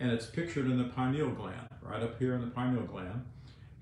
[0.00, 3.24] and it's pictured in the pineal gland, right up here in the pineal gland.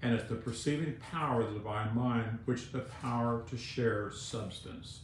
[0.03, 4.11] And it's the perceiving power of the divine mind, which is the power to share
[4.11, 5.03] substance.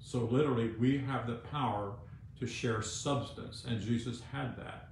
[0.00, 1.92] So literally, we have the power
[2.40, 4.88] to share substance, and Jesus had that.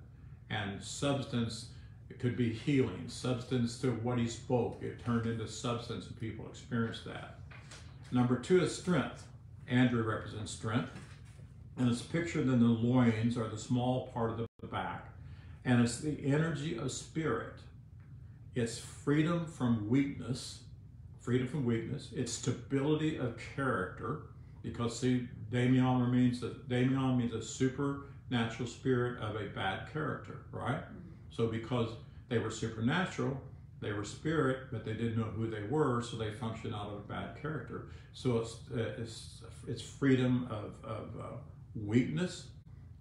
[0.48, 1.70] And substance
[2.18, 4.82] could be healing, substance to what he spoke.
[4.82, 7.38] It turned into substance, and people experienced that.
[8.10, 9.26] Number two is strength.
[9.68, 10.90] Andrew represents strength,
[11.76, 15.08] and it's pictured in the loins or the small part of the back,
[15.64, 17.54] and it's the energy of spirit.
[18.54, 20.62] It's freedom from weakness,
[21.20, 22.08] freedom from weakness.
[22.14, 24.22] It's stability of character,
[24.62, 30.82] because see, Daimon means that Daimon means a supernatural spirit of a bad character, right?
[31.30, 31.90] So because
[32.28, 33.40] they were supernatural,
[33.80, 36.94] they were spirit, but they didn't know who they were, so they functioned out of
[36.94, 37.88] a bad character.
[38.12, 41.36] So it's uh, it's, it's freedom of, of uh,
[41.74, 42.48] weakness,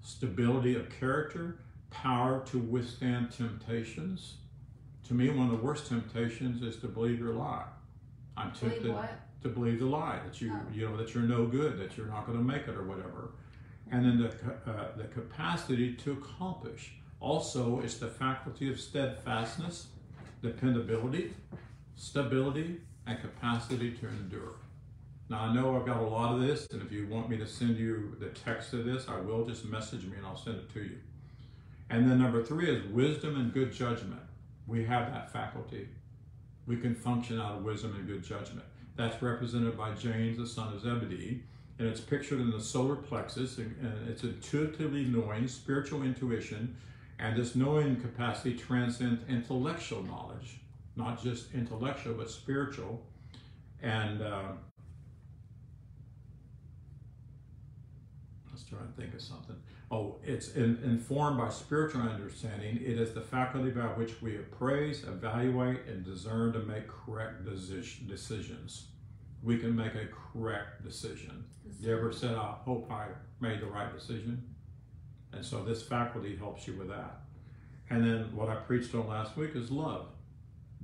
[0.01, 1.59] stability of character,
[1.89, 4.35] power to withstand temptations.
[5.07, 7.65] To me, one of the worst temptations is to believe your lie.
[8.35, 9.09] I'm tempted Believe
[9.43, 10.73] to believe the lie that you Oh.
[10.73, 13.31] you know that you're no good, that you're not going to make it or whatever.
[13.91, 16.93] And then the uh, the capacity to accomplish.
[17.19, 19.87] Also, is the faculty of steadfastness,
[20.41, 21.33] dependability,
[21.95, 24.55] stability, and capacity to endure.
[25.29, 27.47] Now I know I've got a lot of this, and if you want me to
[27.47, 30.71] send you the text of this, I will just message me and I'll send it
[30.73, 30.97] to you.
[31.89, 34.21] And then number three is wisdom and good judgment.
[34.67, 35.89] We have that faculty.
[36.65, 38.65] We can function out of wisdom and good judgment.
[38.95, 41.43] That's represented by James, the son of Zebedee,
[41.79, 43.75] and it's pictured in the solar plexus, and
[44.09, 46.75] it's intuitively knowing, spiritual intuition,
[47.19, 50.59] and this knowing capacity transcends intellectual knowledge,
[50.95, 53.01] not just intellectual, but spiritual.
[53.81, 54.51] And uh,
[58.57, 59.55] was trying to think of something.
[59.91, 62.77] Oh, it's in, informed by spiritual understanding.
[62.77, 68.07] It is the faculty by which we appraise, evaluate, and discern to make correct deci-
[68.07, 68.87] decisions.
[69.43, 71.45] We can make a correct decision.
[71.79, 73.07] You ever said, I hope I
[73.39, 74.55] made the right decision?
[75.33, 77.21] And so this faculty helps you with that.
[77.89, 80.07] And then what I preached on last week is love.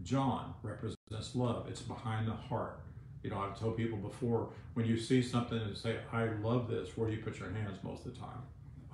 [0.04, 1.68] John represents love.
[1.70, 2.80] It's behind the heart.
[3.24, 6.98] You know, I've told people before when you see something and say, I love this,
[6.98, 8.42] where do you put your hands most of the time?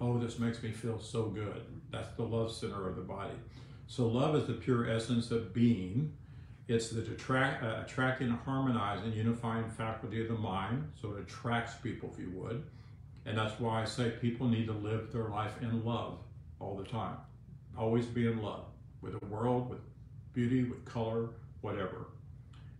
[0.02, 1.62] Oh, this makes me feel so good.
[1.91, 3.34] That's the love center of the body.
[3.88, 6.14] So, love is the pure essence of being.
[6.68, 10.91] It's the uh, attracting, harmonizing, unifying faculty of the mind.
[11.02, 12.64] So, it attracts people, if you would.
[13.26, 16.20] And that's why I say people need to live their life in love
[16.59, 17.17] all the time.
[17.78, 18.65] Always be in love
[19.01, 19.80] with the world, with
[20.34, 21.30] beauty, with color,
[21.61, 22.07] whatever.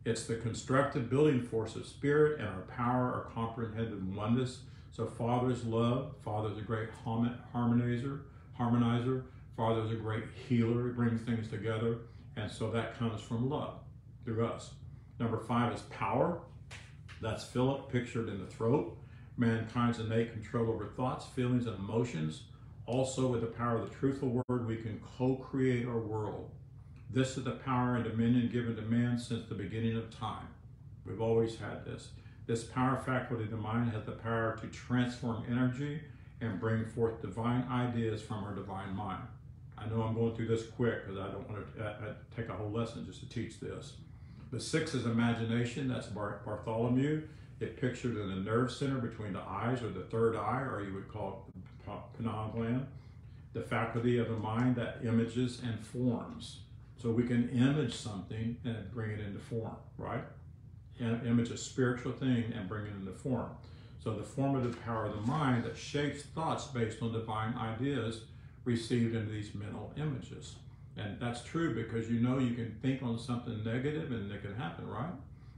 [0.06, 4.60] It's the constructive building force of spirit and our power our comprehended oneness.
[4.92, 8.22] So Father's love, Father's a great harmonizer,
[8.60, 9.24] harmonizer.
[9.56, 10.88] Father's a great healer.
[10.88, 11.98] He brings things together.
[12.38, 13.76] And so that comes from love
[14.24, 14.72] through us.
[15.20, 16.40] Number five is power.
[17.22, 18.98] That's Philip pictured in the throat.
[19.40, 22.44] Mankind's innate control over thoughts, feelings, and emotions.
[22.86, 26.50] Also, with the power of the truthful word, we can co create our world.
[27.10, 30.48] This is the power and dominion given to man since the beginning of time.
[31.06, 32.10] We've always had this.
[32.46, 36.02] This power faculty of the mind has the power to transform energy
[36.42, 39.24] and bring forth divine ideas from our divine mind.
[39.78, 42.50] I know I'm going through this quick because I don't want to uh, uh, take
[42.50, 43.94] a whole lesson just to teach this.
[44.52, 45.88] The sixth is imagination.
[45.88, 47.22] That's Bar- Bartholomew.
[47.60, 50.94] It pictured in the nerve center between the eyes or the third eye, or you
[50.94, 52.88] would call it the pineal gland.
[53.54, 56.60] The faculty of the mind that images and forms.
[57.02, 60.24] So we can image something and bring it into form, right?
[61.00, 63.50] Im- Image a spiritual thing and bring it into form.
[64.04, 68.22] So the formative power of the mind that shapes thoughts based on divine ideas
[68.66, 70.56] received into these mental images.
[70.98, 74.56] And that's true because you know you can think on something negative and it can
[74.56, 75.14] happen, right?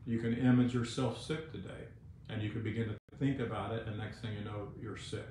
[0.05, 1.87] You can image yourself sick today
[2.29, 5.27] and you can begin to think about it and next thing you know you're sick.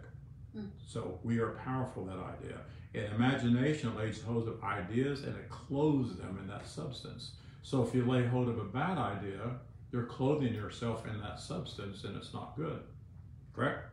[0.55, 0.67] Hmm.
[0.87, 2.59] So we are powerful, that idea.
[2.95, 7.33] And imagination lays hold of ideas and it clothes them in that substance.
[7.63, 9.59] So if you lay hold of a bad idea,
[9.93, 12.81] you're clothing yourself in that substance and it's not good.
[13.55, 13.87] Correct?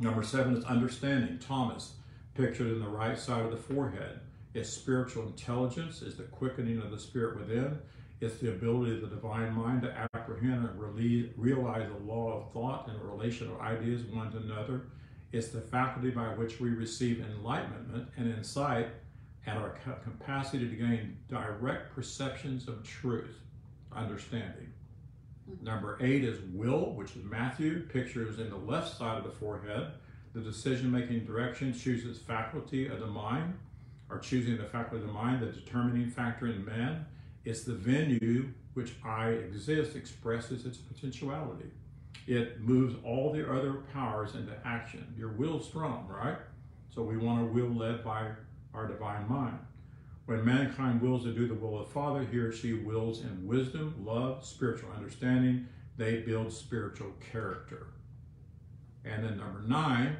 [0.00, 1.38] Number seven is understanding.
[1.38, 1.94] Thomas,
[2.34, 4.20] pictured in the right side of the forehead.
[4.54, 7.78] It's spiritual intelligence, is the quickening of the spirit within.
[8.20, 12.88] It's the ability of the divine mind to apprehend and realize the law of thought
[12.88, 14.82] and the relation of ideas one to another.
[15.30, 18.88] It's the faculty by which we receive enlightenment and insight
[19.46, 23.36] and our capacity to gain direct perceptions of truth,
[23.92, 24.72] understanding.
[25.50, 25.64] Mm-hmm.
[25.64, 29.92] Number eight is will, which is Matthew, pictures in the left side of the forehead.
[30.34, 33.54] The decision making direction chooses faculty of the mind,
[34.10, 37.06] or choosing the faculty of the mind, the determining factor in man.
[37.44, 41.70] It's the venue which I exist expresses its potentiality.
[42.26, 45.14] It moves all the other powers into action.
[45.16, 46.36] Your will's strong, right?
[46.94, 48.28] So we want a will led by
[48.74, 49.58] our divine mind.
[50.26, 53.46] When mankind wills to do the will of the Father, he or she wills in
[53.46, 55.66] wisdom, love, spiritual understanding.
[55.96, 57.86] They build spiritual character.
[59.04, 60.18] And then number nine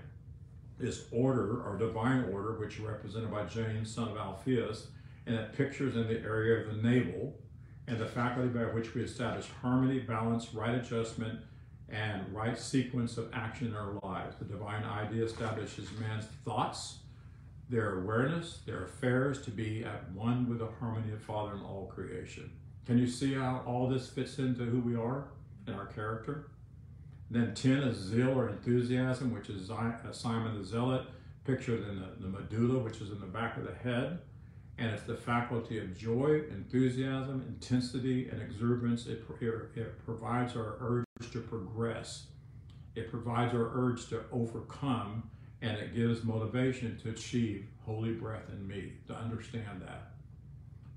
[0.81, 4.89] is order or divine order, which is represented by James, son of Alphaeus,
[5.29, 7.35] and it pictures in the area of the navel
[7.87, 11.39] and the faculty by which we establish harmony, balance, right adjustment,
[11.91, 14.37] and right sequence of action in our lives.
[14.39, 16.99] The divine idea establishes man's thoughts,
[17.69, 21.91] their awareness, their affairs to be at one with the harmony of Father in all
[21.95, 22.51] creation.
[22.87, 25.29] Can you see how all this fits into who we are
[25.67, 26.49] and our character?
[27.31, 31.03] Then 10 is zeal or enthusiasm, which is uh, Simon the Zealot,
[31.45, 34.19] pictured in the, the medulla, which is in the back of the head
[34.79, 39.07] and it's the faculty of joy, enthusiasm, intensity, and exuberance.
[39.07, 42.27] It, it, it, provides our urge to progress.
[42.95, 45.29] It provides our urge to overcome,
[45.63, 50.13] and it gives motivation to achieve holy breath in me, to understand that.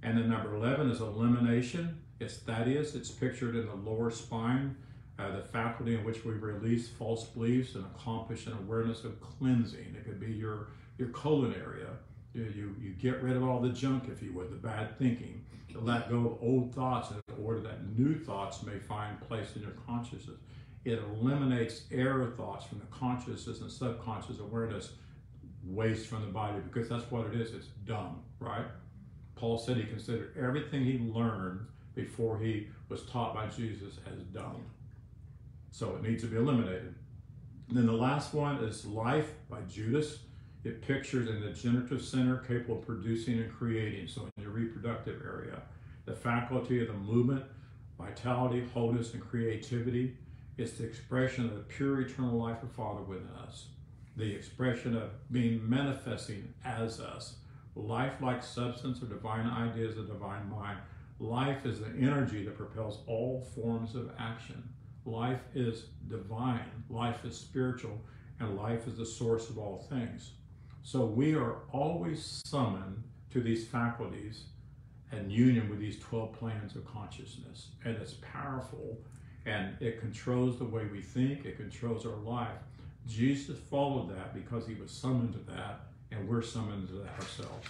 [0.03, 2.01] And then number 11 is elimination.
[2.19, 2.93] It's Thaddeus.
[2.93, 4.75] It's pictured in the lower spine,
[5.17, 9.95] uh, the faculty in which we release false beliefs and accomplish an awareness of cleansing.
[9.97, 10.67] It could be your,
[10.99, 11.87] your colon area
[12.33, 15.79] you, you, get rid of all the junk, if you would, the bad thinking, to
[15.79, 19.71] let go of old thoughts in order that new thoughts may find place in your
[19.85, 20.37] consciousness.
[20.85, 24.93] It eliminates error thoughts from the consciousness and subconscious awareness,
[25.63, 27.53] waste from the body, because that's what it is.
[27.53, 28.65] It's dumb, right?
[29.35, 34.63] Paul said he considered everything he learned before he was taught by Jesus as dumb.
[35.71, 36.95] So it needs to be eliminated.
[37.69, 40.19] And then the last one is Life by Judas.
[40.63, 45.21] It pictures in the generative center capable of producing and creating, so in your reproductive
[45.25, 45.61] area.
[46.05, 47.43] The faculty of the movement,
[47.97, 50.17] vitality, wholeness, and creativity.
[50.57, 53.67] It's the expression of the pure eternal life of Father within us.
[54.17, 57.37] The expression of being manifesting as us.
[57.75, 60.77] Life-like substance of divine ideas of divine mind.
[61.19, 64.61] Life is the energy that propels all forms of action.
[65.05, 67.99] Life is divine, life is spiritual,
[68.39, 70.31] and life is the source of all things.
[70.83, 74.45] So we are always summoned to these faculties
[75.11, 77.67] and union with these 12 plans of consciousness.
[77.85, 78.97] And it's powerful
[79.45, 82.59] and it controls the way we think, it controls our life.
[83.07, 87.67] Jesus followed that because he was summoned to that, and we're summoned to that ourselves.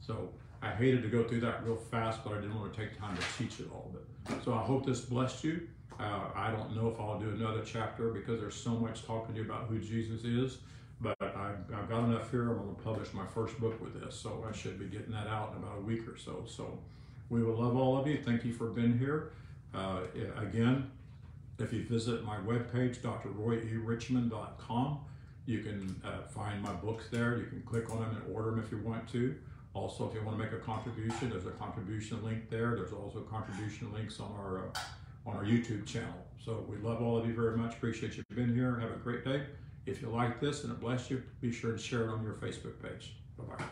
[0.00, 0.30] So
[0.62, 3.16] I hated to go through that real fast, but I didn't want to take time
[3.16, 3.92] to teach it all.
[3.92, 5.68] But so I hope this blessed you.
[6.00, 9.40] Uh, I don't know if I'll do another chapter because there's so much talking to
[9.42, 10.58] you about who Jesus is.
[11.02, 12.42] But I've, I've got enough here.
[12.42, 15.26] I'm going to publish my first book with this, so I should be getting that
[15.26, 16.44] out in about a week or so.
[16.46, 16.78] So
[17.28, 18.18] we will love all of you.
[18.24, 19.32] Thank you for being here.
[19.74, 20.02] Uh,
[20.38, 20.90] again,
[21.58, 25.00] if you visit my webpage, drroyerichmond.com,
[25.44, 27.36] you can uh, find my books there.
[27.36, 29.34] You can click on them and order them if you want to.
[29.74, 32.76] Also, if you want to make a contribution, there's a contribution link there.
[32.76, 34.78] There's also contribution links on our uh,
[35.26, 36.14] on our YouTube channel.
[36.44, 37.74] So we love all of you very much.
[37.74, 38.78] Appreciate you being here.
[38.78, 39.42] Have a great day.
[39.86, 42.34] If you like this and it bless you, be sure to share it on your
[42.34, 43.14] Facebook page.
[43.36, 43.64] Bye bye.